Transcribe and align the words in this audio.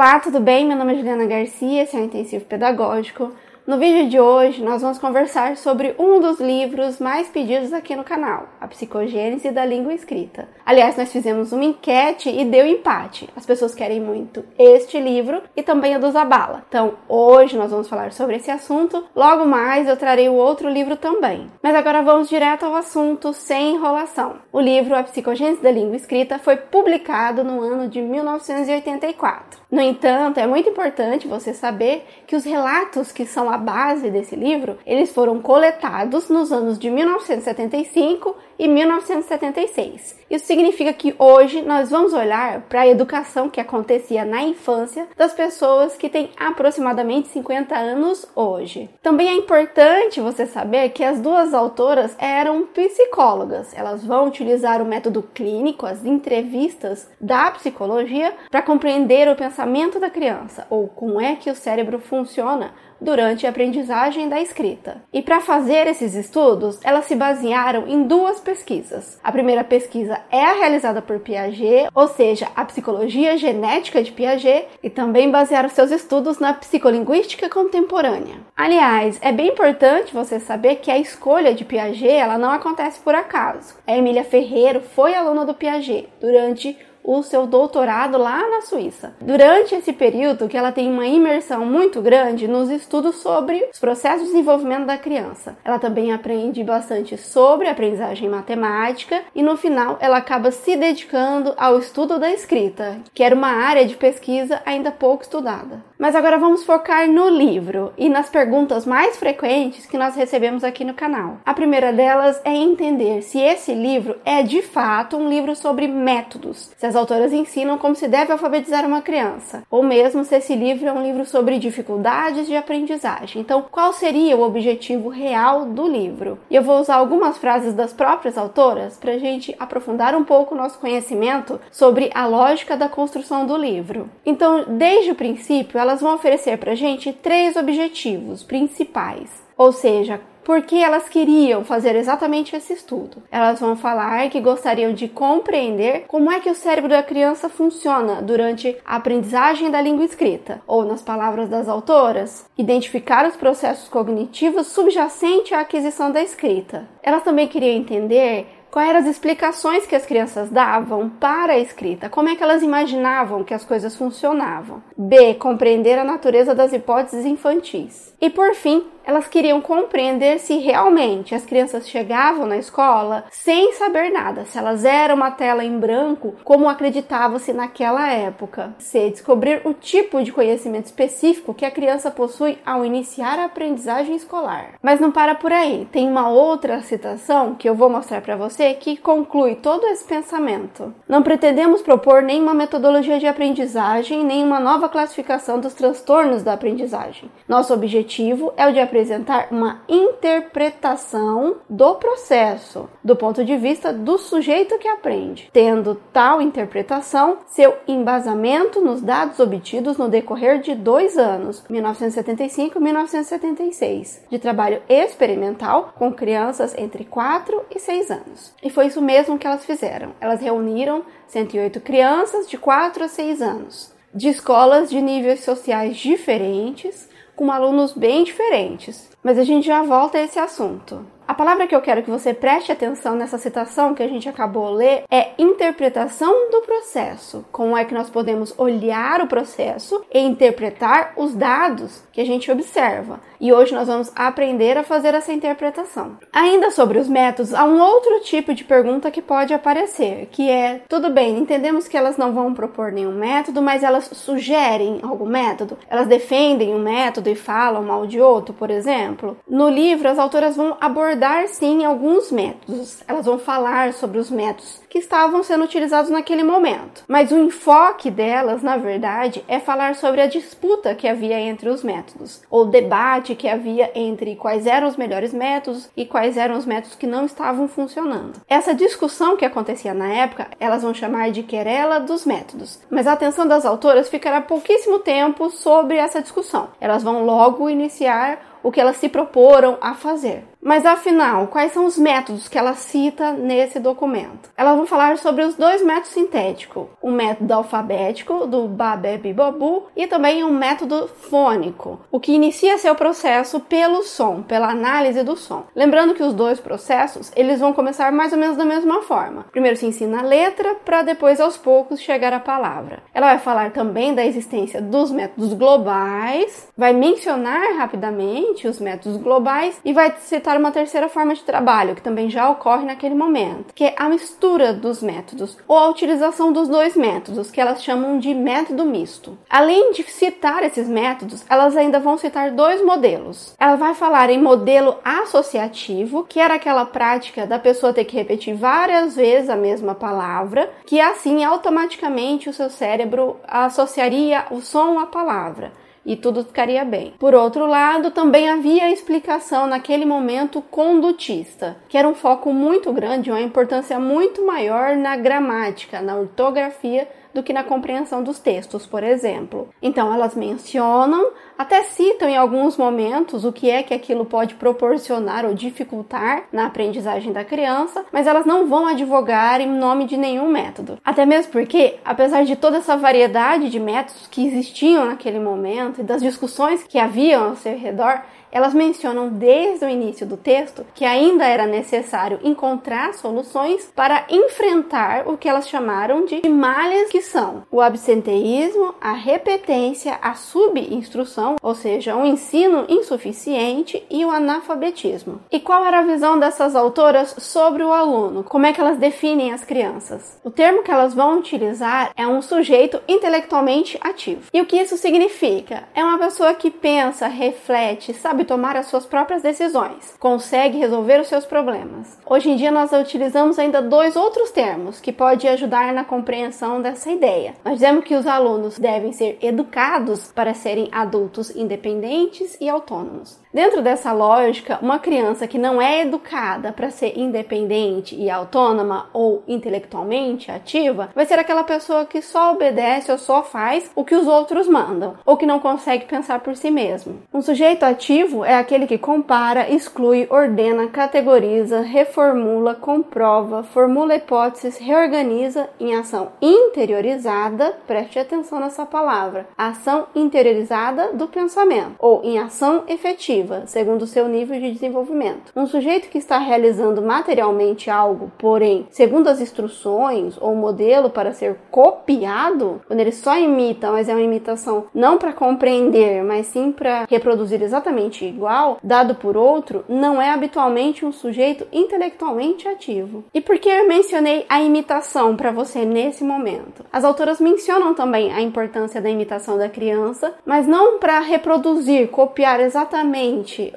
Olá, 0.00 0.18
tudo 0.18 0.40
bem? 0.40 0.66
Meu 0.66 0.78
nome 0.78 0.94
é 0.94 0.96
Juliana 0.96 1.26
Garcia, 1.26 1.82
esse 1.82 1.94
é 1.94 2.00
o 2.00 2.04
Intensivo 2.04 2.46
Pedagógico. 2.46 3.32
No 3.66 3.76
vídeo 3.76 4.08
de 4.08 4.18
hoje, 4.18 4.64
nós 4.64 4.80
vamos 4.80 4.98
conversar 4.98 5.58
sobre 5.58 5.94
um 5.98 6.18
dos 6.18 6.40
livros 6.40 6.98
mais 6.98 7.28
pedidos 7.28 7.70
aqui 7.70 7.94
no 7.94 8.02
canal, 8.02 8.48
A 8.58 8.66
Psicogênese 8.66 9.50
da 9.50 9.62
Língua 9.62 9.92
Escrita. 9.92 10.48
Aliás, 10.64 10.96
nós 10.96 11.12
fizemos 11.12 11.52
uma 11.52 11.66
enquete 11.66 12.30
e 12.30 12.46
deu 12.46 12.66
empate. 12.66 13.28
As 13.36 13.44
pessoas 13.44 13.74
querem 13.74 14.00
muito 14.00 14.42
este 14.58 14.98
livro 14.98 15.42
e 15.54 15.62
também 15.62 15.94
o 15.94 16.00
do 16.00 16.10
Zabala. 16.10 16.64
Então, 16.66 16.94
hoje 17.06 17.58
nós 17.58 17.70
vamos 17.70 17.86
falar 17.86 18.10
sobre 18.12 18.36
esse 18.36 18.50
assunto. 18.50 19.04
Logo 19.14 19.44
mais 19.44 19.86
eu 19.86 19.98
trarei 19.98 20.30
o 20.30 20.34
outro 20.34 20.70
livro 20.70 20.96
também. 20.96 21.46
Mas 21.62 21.74
agora 21.74 22.00
vamos 22.00 22.30
direto 22.30 22.64
ao 22.64 22.74
assunto, 22.74 23.34
sem 23.34 23.74
enrolação. 23.74 24.36
O 24.50 24.62
livro 24.62 24.96
A 24.96 25.02
Psicogênese 25.02 25.62
da 25.62 25.70
Língua 25.70 25.96
Escrita 25.96 26.38
foi 26.38 26.56
publicado 26.56 27.44
no 27.44 27.60
ano 27.60 27.86
de 27.86 28.00
1984. 28.00 29.59
No 29.70 29.80
entanto, 29.80 30.40
é 30.40 30.46
muito 30.48 30.68
importante 30.68 31.28
você 31.28 31.54
saber 31.54 32.04
que 32.26 32.34
os 32.34 32.44
relatos 32.44 33.12
que 33.12 33.24
são 33.24 33.48
a 33.48 33.56
base 33.56 34.10
desse 34.10 34.34
livro, 34.34 34.76
eles 34.84 35.12
foram 35.12 35.40
coletados 35.40 36.28
nos 36.28 36.50
anos 36.50 36.76
de 36.76 36.90
1975 36.90 38.34
e 38.60 38.68
1976. 38.68 40.20
Isso 40.30 40.44
significa 40.44 40.92
que 40.92 41.14
hoje 41.18 41.62
nós 41.62 41.90
vamos 41.90 42.12
olhar 42.12 42.60
para 42.68 42.82
a 42.82 42.86
educação 42.86 43.48
que 43.48 43.58
acontecia 43.58 44.22
na 44.22 44.42
infância 44.42 45.08
das 45.16 45.32
pessoas 45.32 45.96
que 45.96 46.10
têm 46.10 46.28
aproximadamente 46.36 47.28
50 47.28 47.74
anos 47.74 48.26
hoje. 48.36 48.90
Também 49.02 49.28
é 49.28 49.34
importante 49.34 50.20
você 50.20 50.46
saber 50.46 50.90
que 50.90 51.02
as 51.02 51.18
duas 51.20 51.54
autoras 51.54 52.14
eram 52.18 52.66
psicólogas. 52.66 53.72
Elas 53.74 54.04
vão 54.04 54.28
utilizar 54.28 54.82
o 54.82 54.84
método 54.84 55.22
clínico, 55.22 55.86
as 55.86 56.04
entrevistas 56.04 57.08
da 57.18 57.50
psicologia, 57.52 58.34
para 58.50 58.60
compreender 58.60 59.26
o 59.26 59.36
pensamento 59.36 59.98
da 59.98 60.10
criança 60.10 60.66
ou 60.68 60.86
como 60.86 61.18
é 61.18 61.34
que 61.34 61.50
o 61.50 61.56
cérebro 61.56 61.98
funciona 61.98 62.74
durante 63.00 63.46
a 63.46 63.50
aprendizagem 63.50 64.28
da 64.28 64.40
escrita. 64.40 65.02
E 65.12 65.22
para 65.22 65.40
fazer 65.40 65.86
esses 65.86 66.14
estudos, 66.14 66.78
elas 66.84 67.06
se 67.06 67.16
basearam 67.16 67.88
em 67.88 68.02
duas 68.02 68.40
pesquisas. 68.50 69.16
A 69.22 69.30
primeira 69.30 69.62
pesquisa 69.62 70.20
é 70.28 70.44
a 70.44 70.54
realizada 70.54 71.00
por 71.00 71.20
Piaget, 71.20 71.88
ou 71.94 72.08
seja, 72.08 72.48
a 72.56 72.64
psicologia 72.64 73.38
genética 73.38 74.02
de 74.02 74.10
Piaget, 74.10 74.66
e 74.82 74.90
também 74.90 75.30
basearam 75.30 75.68
seus 75.68 75.92
estudos 75.92 76.40
na 76.40 76.52
psicolinguística 76.52 77.48
contemporânea. 77.48 78.38
Aliás, 78.56 79.18
é 79.22 79.30
bem 79.30 79.50
importante 79.50 80.12
você 80.12 80.40
saber 80.40 80.76
que 80.76 80.90
a 80.90 80.98
escolha 80.98 81.54
de 81.54 81.64
Piaget 81.64 82.10
ela 82.10 82.38
não 82.38 82.50
acontece 82.50 82.98
por 82.98 83.14
acaso. 83.14 83.76
A 83.86 83.96
Emília 83.96 84.24
Ferreiro 84.24 84.80
foi 84.80 85.14
aluna 85.14 85.46
do 85.46 85.54
Piaget 85.54 86.08
durante 86.20 86.76
o 87.18 87.24
seu 87.24 87.46
doutorado 87.46 88.16
lá 88.16 88.48
na 88.48 88.60
Suíça. 88.60 89.14
Durante 89.20 89.74
esse 89.74 89.92
período 89.92 90.48
que 90.48 90.56
ela 90.56 90.70
tem 90.70 90.88
uma 90.88 91.06
imersão 91.06 91.66
muito 91.66 92.00
grande 92.00 92.46
nos 92.46 92.70
estudos 92.70 93.16
sobre 93.16 93.68
os 93.72 93.80
processos 93.80 94.26
de 94.26 94.32
desenvolvimento 94.32 94.86
da 94.86 94.96
criança. 94.96 95.56
Ela 95.64 95.80
também 95.80 96.12
aprende 96.12 96.62
bastante 96.62 97.16
sobre 97.18 97.68
aprendizagem 97.68 98.28
matemática 98.28 99.22
e 99.34 99.42
no 99.42 99.56
final 99.56 99.98
ela 100.00 100.18
acaba 100.18 100.52
se 100.52 100.76
dedicando 100.76 101.52
ao 101.56 101.78
estudo 101.78 102.18
da 102.18 102.30
escrita, 102.30 102.98
que 103.12 103.24
era 103.24 103.34
uma 103.34 103.48
área 103.48 103.84
de 103.84 103.96
pesquisa 103.96 104.62
ainda 104.64 104.92
pouco 104.92 105.24
estudada. 105.24 105.89
Mas 106.00 106.16
agora 106.16 106.38
vamos 106.38 106.64
focar 106.64 107.06
no 107.06 107.28
livro 107.28 107.92
e 107.98 108.08
nas 108.08 108.30
perguntas 108.30 108.86
mais 108.86 109.18
frequentes 109.18 109.84
que 109.84 109.98
nós 109.98 110.16
recebemos 110.16 110.64
aqui 110.64 110.82
no 110.82 110.94
canal. 110.94 111.36
A 111.44 111.52
primeira 111.52 111.92
delas 111.92 112.40
é 112.42 112.54
entender 112.54 113.20
se 113.20 113.38
esse 113.38 113.74
livro 113.74 114.16
é 114.24 114.42
de 114.42 114.62
fato 114.62 115.18
um 115.18 115.28
livro 115.28 115.54
sobre 115.54 115.86
métodos, 115.86 116.72
se 116.74 116.86
as 116.86 116.96
autoras 116.96 117.34
ensinam 117.34 117.76
como 117.76 117.94
se 117.94 118.08
deve 118.08 118.32
alfabetizar 118.32 118.86
uma 118.86 119.02
criança, 119.02 119.62
ou 119.70 119.82
mesmo 119.82 120.24
se 120.24 120.34
esse 120.34 120.54
livro 120.54 120.88
é 120.88 120.92
um 120.92 121.02
livro 121.02 121.26
sobre 121.26 121.58
dificuldades 121.58 122.46
de 122.46 122.56
aprendizagem. 122.56 123.42
Então, 123.42 123.66
qual 123.70 123.92
seria 123.92 124.38
o 124.38 124.42
objetivo 124.42 125.10
real 125.10 125.66
do 125.66 125.86
livro? 125.86 126.38
E 126.48 126.56
eu 126.56 126.62
vou 126.62 126.80
usar 126.80 126.94
algumas 126.94 127.36
frases 127.36 127.74
das 127.74 127.92
próprias 127.92 128.38
autoras 128.38 128.96
para 128.96 129.12
a 129.12 129.18
gente 129.18 129.54
aprofundar 129.58 130.14
um 130.14 130.24
pouco 130.24 130.54
o 130.54 130.58
nosso 130.58 130.78
conhecimento 130.78 131.60
sobre 131.70 132.10
a 132.14 132.26
lógica 132.26 132.74
da 132.74 132.88
construção 132.88 133.44
do 133.44 133.54
livro. 133.54 134.08
Então, 134.24 134.64
desde 134.66 135.10
o 135.10 135.14
princípio, 135.14 135.78
elas 135.90 136.00
vão 136.00 136.14
oferecer 136.14 136.56
para 136.56 136.72
a 136.72 136.76
gente 136.76 137.12
três 137.12 137.56
objetivos 137.56 138.44
principais. 138.44 139.28
Ou 139.56 139.72
seja, 139.72 140.20
por 140.44 140.62
que 140.62 140.82
elas 140.82 141.08
queriam 141.08 141.64
fazer 141.64 141.96
exatamente 141.96 142.54
esse 142.54 142.72
estudo? 142.72 143.22
Elas 143.30 143.60
vão 143.60 143.76
falar 143.76 144.30
que 144.30 144.40
gostariam 144.40 144.92
de 144.94 145.08
compreender 145.08 146.04
como 146.06 146.30
é 146.30 146.38
que 146.38 146.48
o 146.48 146.54
cérebro 146.54 146.88
da 146.88 147.02
criança 147.02 147.48
funciona 147.48 148.22
durante 148.22 148.76
a 148.86 148.96
aprendizagem 148.96 149.70
da 149.70 149.82
língua 149.82 150.04
escrita, 150.04 150.62
ou 150.66 150.84
nas 150.84 151.02
palavras 151.02 151.48
das 151.48 151.68
autoras, 151.68 152.46
identificar 152.56 153.26
os 153.26 153.36
processos 153.36 153.88
cognitivos 153.88 154.68
subjacentes 154.68 155.52
à 155.52 155.60
aquisição 155.60 156.10
da 156.10 156.22
escrita. 156.22 156.88
Elas 157.02 157.24
também 157.24 157.48
queriam 157.48 157.76
entender 157.76 158.46
Quais 158.70 158.88
eram 158.88 159.00
as 159.00 159.06
explicações 159.06 159.84
que 159.84 159.96
as 159.96 160.06
crianças 160.06 160.48
davam 160.48 161.08
para 161.08 161.54
a 161.54 161.58
escrita? 161.58 162.08
Como 162.08 162.28
é 162.28 162.36
que 162.36 162.42
elas 162.42 162.62
imaginavam 162.62 163.42
que 163.42 163.52
as 163.52 163.64
coisas 163.64 163.96
funcionavam? 163.96 164.80
B. 164.96 165.34
Compreender 165.34 165.98
a 165.98 166.04
natureza 166.04 166.54
das 166.54 166.72
hipóteses 166.72 167.26
infantis. 167.26 168.09
E 168.20 168.28
por 168.28 168.54
fim, 168.54 168.84
elas 169.02 169.26
queriam 169.26 169.60
compreender 169.60 170.38
se 170.38 170.58
realmente 170.58 171.34
as 171.34 171.46
crianças 171.46 171.88
chegavam 171.88 172.46
na 172.46 172.58
escola 172.58 173.24
sem 173.30 173.72
saber 173.72 174.10
nada, 174.10 174.44
se 174.44 174.58
elas 174.58 174.84
eram 174.84 175.14
uma 175.14 175.30
tela 175.30 175.64
em 175.64 175.78
branco, 175.78 176.34
como 176.44 176.68
acreditava-se 176.68 177.52
naquela 177.52 178.12
época. 178.12 178.74
C. 178.78 179.10
Descobrir 179.10 179.62
o 179.64 179.72
tipo 179.72 180.22
de 180.22 180.30
conhecimento 180.30 180.86
específico 180.86 181.54
que 181.54 181.64
a 181.64 181.70
criança 181.70 182.10
possui 182.10 182.58
ao 182.64 182.84
iniciar 182.84 183.38
a 183.38 183.46
aprendizagem 183.46 184.14
escolar. 184.14 184.74
Mas 184.82 185.00
não 185.00 185.10
para 185.10 185.34
por 185.34 185.50
aí, 185.52 185.88
tem 185.90 186.06
uma 186.06 186.28
outra 186.28 186.82
citação 186.82 187.54
que 187.54 187.68
eu 187.68 187.74
vou 187.74 187.88
mostrar 187.88 188.20
para 188.20 188.36
você 188.36 188.74
que 188.74 188.98
conclui 188.98 189.54
todo 189.54 189.86
esse 189.86 190.04
pensamento. 190.04 190.94
Não 191.08 191.22
pretendemos 191.22 191.80
propor 191.80 192.22
nenhuma 192.22 192.52
metodologia 192.52 193.18
de 193.18 193.26
aprendizagem, 193.26 194.22
nem 194.24 194.44
uma 194.44 194.60
nova 194.60 194.88
classificação 194.88 195.58
dos 195.58 195.72
transtornos 195.72 196.42
da 196.42 196.52
aprendizagem. 196.52 197.30
Nosso 197.48 197.72
objetivo 197.72 198.09
é 198.56 198.66
o 198.66 198.72
de 198.72 198.80
apresentar 198.80 199.48
uma 199.50 199.82
interpretação 199.88 201.56
do 201.68 201.94
processo, 201.94 202.88
do 203.04 203.14
ponto 203.14 203.44
de 203.44 203.56
vista 203.56 203.92
do 203.92 204.18
sujeito 204.18 204.78
que 204.78 204.88
aprende, 204.88 205.48
tendo 205.52 205.94
tal 206.12 206.42
interpretação 206.42 207.38
seu 207.46 207.76
embasamento 207.86 208.80
nos 208.80 209.00
dados 209.00 209.38
obtidos 209.38 209.96
no 209.96 210.08
decorrer 210.08 210.60
de 210.60 210.74
dois 210.74 211.16
anos, 211.16 211.62
1975 211.68 212.78
e 212.78 212.82
1976, 212.82 214.24
de 214.30 214.38
trabalho 214.38 214.82
experimental 214.88 215.92
com 215.96 216.12
crianças 216.12 216.74
entre 216.76 217.04
4 217.04 217.62
e 217.74 217.78
6 217.78 218.10
anos. 218.10 218.54
E 218.62 218.70
foi 218.70 218.86
isso 218.86 219.00
mesmo 219.00 219.38
que 219.38 219.46
elas 219.46 219.64
fizeram. 219.64 220.12
Elas 220.20 220.40
reuniram 220.40 221.04
108 221.28 221.80
crianças 221.80 222.48
de 222.48 222.58
4 222.58 223.04
a 223.04 223.08
6 223.08 223.42
anos, 223.42 223.92
de 224.14 224.28
escolas 224.28 224.90
de 224.90 225.00
níveis 225.00 225.44
sociais 225.44 225.96
diferentes, 225.96 227.08
com 227.40 227.50
alunos 227.50 227.94
bem 227.94 228.22
diferentes. 228.22 229.08
Mas 229.22 229.38
a 229.38 229.44
gente 229.44 229.66
já 229.66 229.82
volta 229.82 230.18
a 230.18 230.22
esse 230.22 230.38
assunto. 230.38 231.06
A 231.30 231.34
palavra 231.34 231.68
que 231.68 231.76
eu 231.76 231.80
quero 231.80 232.02
que 232.02 232.10
você 232.10 232.34
preste 232.34 232.72
atenção 232.72 233.14
nessa 233.14 233.38
citação 233.38 233.94
que 233.94 234.02
a 234.02 234.08
gente 234.08 234.28
acabou 234.28 234.72
de 234.72 234.78
ler 234.78 235.04
é 235.08 235.28
interpretação 235.38 236.50
do 236.50 236.62
processo. 236.62 237.44
Como 237.52 237.76
é 237.76 237.84
que 237.84 237.94
nós 237.94 238.10
podemos 238.10 238.52
olhar 238.58 239.20
o 239.20 239.28
processo 239.28 240.04
e 240.12 240.18
interpretar 240.18 241.12
os 241.16 241.32
dados 241.32 242.02
que 242.10 242.20
a 242.20 242.26
gente 242.26 242.50
observa. 242.50 243.20
E 243.40 243.52
hoje 243.52 243.72
nós 243.72 243.86
vamos 243.86 244.10
aprender 244.16 244.76
a 244.76 244.82
fazer 244.82 245.14
essa 245.14 245.32
interpretação. 245.32 246.18
Ainda 246.32 246.72
sobre 246.72 246.98
os 246.98 247.08
métodos, 247.08 247.54
há 247.54 247.64
um 247.64 247.80
outro 247.80 248.20
tipo 248.22 248.52
de 248.52 248.64
pergunta 248.64 249.10
que 249.10 249.22
pode 249.22 249.54
aparecer, 249.54 250.28
que 250.32 250.50
é: 250.50 250.82
tudo 250.88 251.10
bem, 251.10 251.38
entendemos 251.38 251.86
que 251.86 251.96
elas 251.96 252.16
não 252.16 252.32
vão 252.32 252.52
propor 252.52 252.90
nenhum 252.90 253.14
método, 253.14 253.62
mas 253.62 253.84
elas 253.84 254.10
sugerem 254.12 254.98
algum 255.02 255.26
método? 255.26 255.78
Elas 255.88 256.08
defendem 256.08 256.74
um 256.74 256.80
método 256.80 257.30
e 257.30 257.36
falam 257.36 257.84
mal 257.84 258.04
de 258.04 258.20
outro, 258.20 258.52
por 258.52 258.68
exemplo? 258.68 259.36
No 259.48 259.68
livro, 259.68 260.08
as 260.08 260.18
autoras 260.18 260.56
vão 260.56 260.76
abordar 260.80 261.19
sim 261.48 261.84
alguns 261.84 262.30
métodos. 262.30 263.02
Elas 263.06 263.26
vão 263.26 263.38
falar 263.38 263.92
sobre 263.92 264.18
os 264.18 264.30
métodos 264.30 264.80
que 264.88 264.98
estavam 264.98 265.42
sendo 265.42 265.64
utilizados 265.64 266.10
naquele 266.10 266.42
momento. 266.42 267.04
Mas 267.06 267.30
o 267.30 267.38
enfoque 267.38 268.10
delas, 268.10 268.62
na 268.62 268.76
verdade, 268.76 269.44
é 269.46 269.60
falar 269.60 269.94
sobre 269.94 270.20
a 270.20 270.26
disputa 270.26 270.94
que 270.94 271.06
havia 271.06 271.38
entre 271.38 271.68
os 271.68 271.84
métodos, 271.84 272.42
ou 272.50 272.66
debate 272.66 273.36
que 273.36 273.48
havia 273.48 273.90
entre 273.94 274.34
quais 274.34 274.66
eram 274.66 274.88
os 274.88 274.96
melhores 274.96 275.32
métodos 275.32 275.88
e 275.96 276.04
quais 276.04 276.36
eram 276.36 276.56
os 276.56 276.66
métodos 276.66 276.96
que 276.96 277.06
não 277.06 277.24
estavam 277.24 277.68
funcionando. 277.68 278.40
Essa 278.48 278.74
discussão 278.74 279.36
que 279.36 279.44
acontecia 279.44 279.94
na 279.94 280.12
época, 280.12 280.48
elas 280.58 280.82
vão 280.82 280.92
chamar 280.92 281.30
de 281.30 281.44
querela 281.44 282.00
dos 282.00 282.26
métodos. 282.26 282.80
Mas 282.90 283.06
a 283.06 283.12
atenção 283.12 283.46
das 283.46 283.64
autoras 283.64 284.08
ficará 284.08 284.40
pouquíssimo 284.40 284.98
tempo 284.98 285.50
sobre 285.50 285.96
essa 285.96 286.20
discussão. 286.20 286.68
Elas 286.80 287.02
vão 287.02 287.24
logo 287.24 287.70
iniciar 287.70 288.58
o 288.62 288.72
que 288.72 288.80
elas 288.80 288.96
se 288.96 289.08
proporam 289.08 289.78
a 289.80 289.94
fazer. 289.94 290.49
Mas 290.62 290.84
afinal, 290.84 291.46
quais 291.46 291.72
são 291.72 291.86
os 291.86 291.96
métodos 291.96 292.48
que 292.48 292.58
ela 292.58 292.74
cita 292.74 293.32
nesse 293.32 293.80
documento? 293.80 294.50
Elas 294.56 294.76
vão 294.76 294.86
falar 294.86 295.16
sobre 295.16 295.42
os 295.42 295.54
dois 295.54 295.82
métodos 295.82 296.10
sintéticos: 296.10 296.86
o 297.00 297.10
método 297.10 297.52
alfabético, 297.52 298.46
do 298.46 298.68
Babebibobu, 298.68 299.86
e 299.96 300.06
também 300.06 300.44
um 300.44 300.52
método 300.52 301.08
fônico, 301.08 302.00
o 302.10 302.20
que 302.20 302.32
inicia 302.32 302.76
seu 302.78 302.94
processo 302.94 303.60
pelo 303.60 304.02
som, 304.02 304.42
pela 304.42 304.70
análise 304.70 305.22
do 305.22 305.36
som. 305.36 305.64
Lembrando 305.74 306.14
que 306.14 306.22
os 306.22 306.34
dois 306.34 306.60
processos 306.60 307.32
eles 307.34 307.60
vão 307.60 307.72
começar 307.72 308.12
mais 308.12 308.32
ou 308.32 308.38
menos 308.38 308.56
da 308.56 308.64
mesma 308.64 309.02
forma. 309.02 309.46
Primeiro 309.50 309.76
se 309.76 309.86
ensina 309.86 310.20
a 310.20 310.22
letra, 310.22 310.74
para 310.84 311.02
depois 311.02 311.40
aos 311.40 311.56
poucos 311.56 312.00
chegar 312.00 312.32
à 312.32 312.40
palavra. 312.40 313.02
Ela 313.14 313.28
vai 313.28 313.38
falar 313.38 313.72
também 313.72 314.14
da 314.14 314.24
existência 314.24 314.80
dos 314.80 315.10
métodos 315.10 315.54
globais, 315.54 316.68
vai 316.76 316.92
mencionar 316.92 317.76
rapidamente 317.76 318.68
os 318.68 318.78
métodos 318.78 319.16
globais 319.16 319.80
e 319.84 319.92
vai 319.92 320.14
citar 320.18 320.49
uma 320.58 320.72
terceira 320.72 321.08
forma 321.08 321.34
de 321.34 321.42
trabalho 321.42 321.94
que 321.94 322.02
também 322.02 322.30
já 322.30 322.48
ocorre 322.48 322.84
naquele 322.84 323.14
momento, 323.14 323.74
que 323.74 323.84
é 323.84 323.94
a 323.96 324.08
mistura 324.08 324.72
dos 324.72 325.02
métodos 325.02 325.56
ou 325.68 325.76
a 325.76 325.88
utilização 325.88 326.52
dos 326.52 326.68
dois 326.68 326.96
métodos, 326.96 327.50
que 327.50 327.60
elas 327.60 327.82
chamam 327.82 328.18
de 328.18 328.34
método 328.34 328.84
misto. 328.84 329.38
Além 329.48 329.92
de 329.92 330.02
citar 330.04 330.62
esses 330.62 330.88
métodos, 330.88 331.44
elas 331.48 331.76
ainda 331.76 332.00
vão 332.00 332.16
citar 332.16 332.50
dois 332.50 332.82
modelos. 332.84 333.54
Ela 333.58 333.76
vai 333.76 333.94
falar 333.94 334.30
em 334.30 334.40
modelo 334.40 334.96
associativo, 335.04 336.24
que 336.24 336.40
era 336.40 336.54
aquela 336.54 336.84
prática 336.84 337.46
da 337.46 337.58
pessoa 337.58 337.92
ter 337.92 338.04
que 338.04 338.16
repetir 338.16 338.54
várias 338.54 339.16
vezes 339.16 339.50
a 339.50 339.56
mesma 339.56 339.94
palavra, 339.94 340.70
que 340.86 341.00
assim 341.00 341.44
automaticamente 341.44 342.48
o 342.48 342.52
seu 342.52 342.70
cérebro 342.70 343.36
associaria 343.46 344.46
o 344.50 344.60
som 344.60 344.98
à 344.98 345.06
palavra 345.06 345.72
e 346.04 346.16
tudo 346.16 346.44
ficaria 346.44 346.84
bem. 346.84 347.14
Por 347.18 347.34
outro 347.34 347.66
lado, 347.66 348.10
também 348.10 348.48
havia 348.48 348.84
a 348.84 348.90
explicação 348.90 349.66
naquele 349.66 350.04
momento 350.04 350.62
condutista, 350.62 351.76
que 351.88 351.96
era 351.96 352.08
um 352.08 352.14
foco 352.14 352.52
muito 352.52 352.92
grande, 352.92 353.30
uma 353.30 353.40
importância 353.40 353.98
muito 353.98 354.44
maior 354.46 354.96
na 354.96 355.16
gramática, 355.16 356.00
na 356.00 356.16
ortografia 356.16 357.08
do 357.34 357.42
que 357.42 357.52
na 357.52 357.64
compreensão 357.64 358.22
dos 358.22 358.38
textos, 358.38 358.86
por 358.86 359.02
exemplo. 359.02 359.68
Então, 359.82 360.12
elas 360.12 360.34
mencionam, 360.34 361.30
até 361.56 361.82
citam 361.84 362.28
em 362.28 362.36
alguns 362.36 362.76
momentos 362.76 363.44
o 363.44 363.52
que 363.52 363.70
é 363.70 363.82
que 363.82 363.94
aquilo 363.94 364.24
pode 364.24 364.54
proporcionar 364.54 365.44
ou 365.44 365.54
dificultar 365.54 366.44
na 366.52 366.66
aprendizagem 366.66 367.32
da 367.32 367.44
criança, 367.44 368.04
mas 368.12 368.26
elas 368.26 368.46
não 368.46 368.66
vão 368.66 368.86
advogar 368.86 369.60
em 369.60 369.68
nome 369.68 370.06
de 370.06 370.16
nenhum 370.16 370.48
método. 370.48 370.98
Até 371.04 371.26
mesmo 371.26 371.52
porque, 371.52 371.96
apesar 372.04 372.44
de 372.44 372.56
toda 372.56 372.78
essa 372.78 372.96
variedade 372.96 373.70
de 373.70 373.80
métodos 373.80 374.26
que 374.26 374.46
existiam 374.46 375.06
naquele 375.06 375.38
momento 375.38 376.00
e 376.00 376.04
das 376.04 376.22
discussões 376.22 376.84
que 376.84 376.98
haviam 376.98 377.50
ao 377.50 377.56
seu 377.56 377.76
redor, 377.76 378.22
elas 378.52 378.74
mencionam 378.74 379.28
desde 379.28 379.84
o 379.84 379.88
início 379.88 380.26
do 380.26 380.36
texto 380.36 380.84
que 380.94 381.04
ainda 381.04 381.44
era 381.44 381.66
necessário 381.66 382.40
encontrar 382.42 383.14
soluções 383.14 383.90
para 383.94 384.24
enfrentar 384.28 385.28
o 385.28 385.36
que 385.36 385.48
elas 385.48 385.68
chamaram 385.68 386.24
de 386.24 386.48
malhas 386.48 387.10
que 387.10 387.22
são 387.22 387.62
o 387.70 387.80
absenteísmo, 387.80 388.94
a 389.00 389.12
repetência, 389.12 390.18
a 390.22 390.34
subinstrução, 390.34 391.56
ou 391.62 391.74
seja, 391.74 392.16
o 392.16 392.24
ensino 392.24 392.84
insuficiente 392.88 394.04
e 394.10 394.24
o 394.24 394.30
analfabetismo. 394.30 395.40
E 395.50 395.60
qual 395.60 395.84
era 395.84 396.00
a 396.00 396.04
visão 396.04 396.38
dessas 396.38 396.74
autoras 396.74 397.34
sobre 397.38 397.82
o 397.82 397.92
aluno? 397.92 398.44
Como 398.44 398.66
é 398.66 398.72
que 398.72 398.80
elas 398.80 398.98
definem 398.98 399.52
as 399.52 399.64
crianças? 399.64 400.38
O 400.44 400.50
termo 400.50 400.82
que 400.82 400.90
elas 400.90 401.14
vão 401.14 401.38
utilizar 401.38 402.10
é 402.16 402.26
um 402.26 402.42
sujeito 402.42 403.00
intelectualmente 403.08 403.98
ativo. 404.00 404.42
E 404.52 404.60
o 404.60 404.66
que 404.66 404.76
isso 404.76 404.96
significa? 404.96 405.84
É 405.94 406.02
uma 406.02 406.18
pessoa 406.18 406.54
que 406.54 406.70
pensa, 406.70 407.26
reflete, 407.26 408.14
sabe 408.14 408.39
sabe 408.40 408.44
tomar 408.44 408.76
as 408.76 408.86
suas 408.86 409.06
próprias 409.06 409.42
decisões, 409.42 410.14
consegue 410.18 410.78
resolver 410.78 411.20
os 411.20 411.28
seus 411.28 411.44
problemas. 411.44 412.18
Hoje 412.26 412.50
em 412.50 412.56
dia 412.56 412.70
nós 412.70 412.92
utilizamos 412.92 413.58
ainda 413.58 413.82
dois 413.82 414.16
outros 414.16 414.50
termos 414.50 415.00
que 415.00 415.12
podem 415.12 415.50
ajudar 415.50 415.92
na 415.92 416.04
compreensão 416.04 416.80
dessa 416.80 417.10
ideia. 417.10 417.54
Nós 417.64 417.74
dizemos 417.74 418.04
que 418.04 418.14
os 418.14 418.26
alunos 418.26 418.78
devem 418.78 419.12
ser 419.12 419.38
educados 419.42 420.32
para 420.32 420.54
serem 420.54 420.88
adultos 420.92 421.54
independentes 421.54 422.56
e 422.60 422.68
autônomos. 422.68 423.39
Dentro 423.52 423.82
dessa 423.82 424.12
lógica, 424.12 424.78
uma 424.80 425.00
criança 425.00 425.44
que 425.48 425.58
não 425.58 425.82
é 425.82 426.02
educada 426.02 426.70
para 426.70 426.88
ser 426.88 427.18
independente 427.18 428.14
e 428.14 428.30
autônoma 428.30 429.08
ou 429.12 429.42
intelectualmente 429.48 430.52
ativa 430.52 431.10
vai 431.16 431.26
ser 431.26 431.36
aquela 431.36 431.64
pessoa 431.64 432.06
que 432.06 432.22
só 432.22 432.52
obedece 432.52 433.10
ou 433.10 433.18
só 433.18 433.42
faz 433.42 433.90
o 433.96 434.04
que 434.04 434.14
os 434.14 434.28
outros 434.28 434.68
mandam, 434.68 435.16
ou 435.26 435.36
que 435.36 435.46
não 435.46 435.58
consegue 435.58 436.04
pensar 436.04 436.38
por 436.40 436.54
si 436.54 436.70
mesmo. 436.70 437.22
Um 437.34 437.42
sujeito 437.42 437.82
ativo 437.82 438.44
é 438.44 438.54
aquele 438.54 438.86
que 438.86 438.96
compara, 438.96 439.68
exclui, 439.68 440.28
ordena, 440.30 440.86
categoriza, 440.86 441.80
reformula, 441.80 442.76
comprova, 442.76 443.64
formula 443.64 444.14
hipóteses, 444.14 444.78
reorganiza 444.78 445.68
em 445.80 445.96
ação 445.96 446.28
interiorizada, 446.40 447.76
preste 447.84 448.16
atenção 448.16 448.60
nessa 448.60 448.86
palavra, 448.86 449.48
ação 449.58 450.06
interiorizada 450.14 451.12
do 451.14 451.26
pensamento, 451.26 451.96
ou 451.98 452.22
em 452.22 452.38
ação 452.38 452.84
efetiva 452.86 453.39
segundo 453.66 454.02
o 454.02 454.06
seu 454.06 454.28
nível 454.28 454.58
de 454.60 454.72
desenvolvimento. 454.72 455.52
Um 455.54 455.66
sujeito 455.66 456.08
que 456.08 456.18
está 456.18 456.38
realizando 456.38 457.02
materialmente 457.02 457.90
algo, 457.90 458.30
porém, 458.38 458.86
segundo 458.90 459.28
as 459.28 459.40
instruções 459.40 460.36
ou 460.40 460.54
modelo 460.54 461.10
para 461.10 461.32
ser 461.32 461.56
copiado, 461.70 462.80
quando 462.86 463.00
ele 463.00 463.12
só 463.12 463.38
imita, 463.38 463.90
mas 463.90 464.08
é 464.08 464.14
uma 464.14 464.22
imitação 464.22 464.86
não 464.94 465.18
para 465.18 465.32
compreender, 465.32 466.22
mas 466.22 466.46
sim 466.46 466.72
para 466.72 467.06
reproduzir 467.08 467.62
exatamente 467.62 468.24
igual, 468.24 468.78
dado 468.82 469.14
por 469.14 469.36
outro, 469.36 469.84
não 469.88 470.20
é 470.20 470.30
habitualmente 470.30 471.04
um 471.04 471.12
sujeito 471.12 471.66
intelectualmente 471.72 472.68
ativo. 472.68 473.24
E 473.32 473.40
por 473.40 473.58
que 473.58 473.68
eu 473.68 473.88
mencionei 473.88 474.44
a 474.48 474.60
imitação 474.60 475.36
para 475.36 475.50
você 475.50 475.84
nesse 475.84 476.24
momento? 476.24 476.84
As 476.92 477.04
autoras 477.04 477.40
mencionam 477.40 477.94
também 477.94 478.32
a 478.32 478.40
importância 478.40 479.00
da 479.00 479.10
imitação 479.10 479.56
da 479.56 479.68
criança, 479.68 480.34
mas 480.44 480.66
não 480.66 480.98
para 480.98 481.20
reproduzir, 481.20 482.08
copiar 482.08 482.60
exatamente 482.60 483.29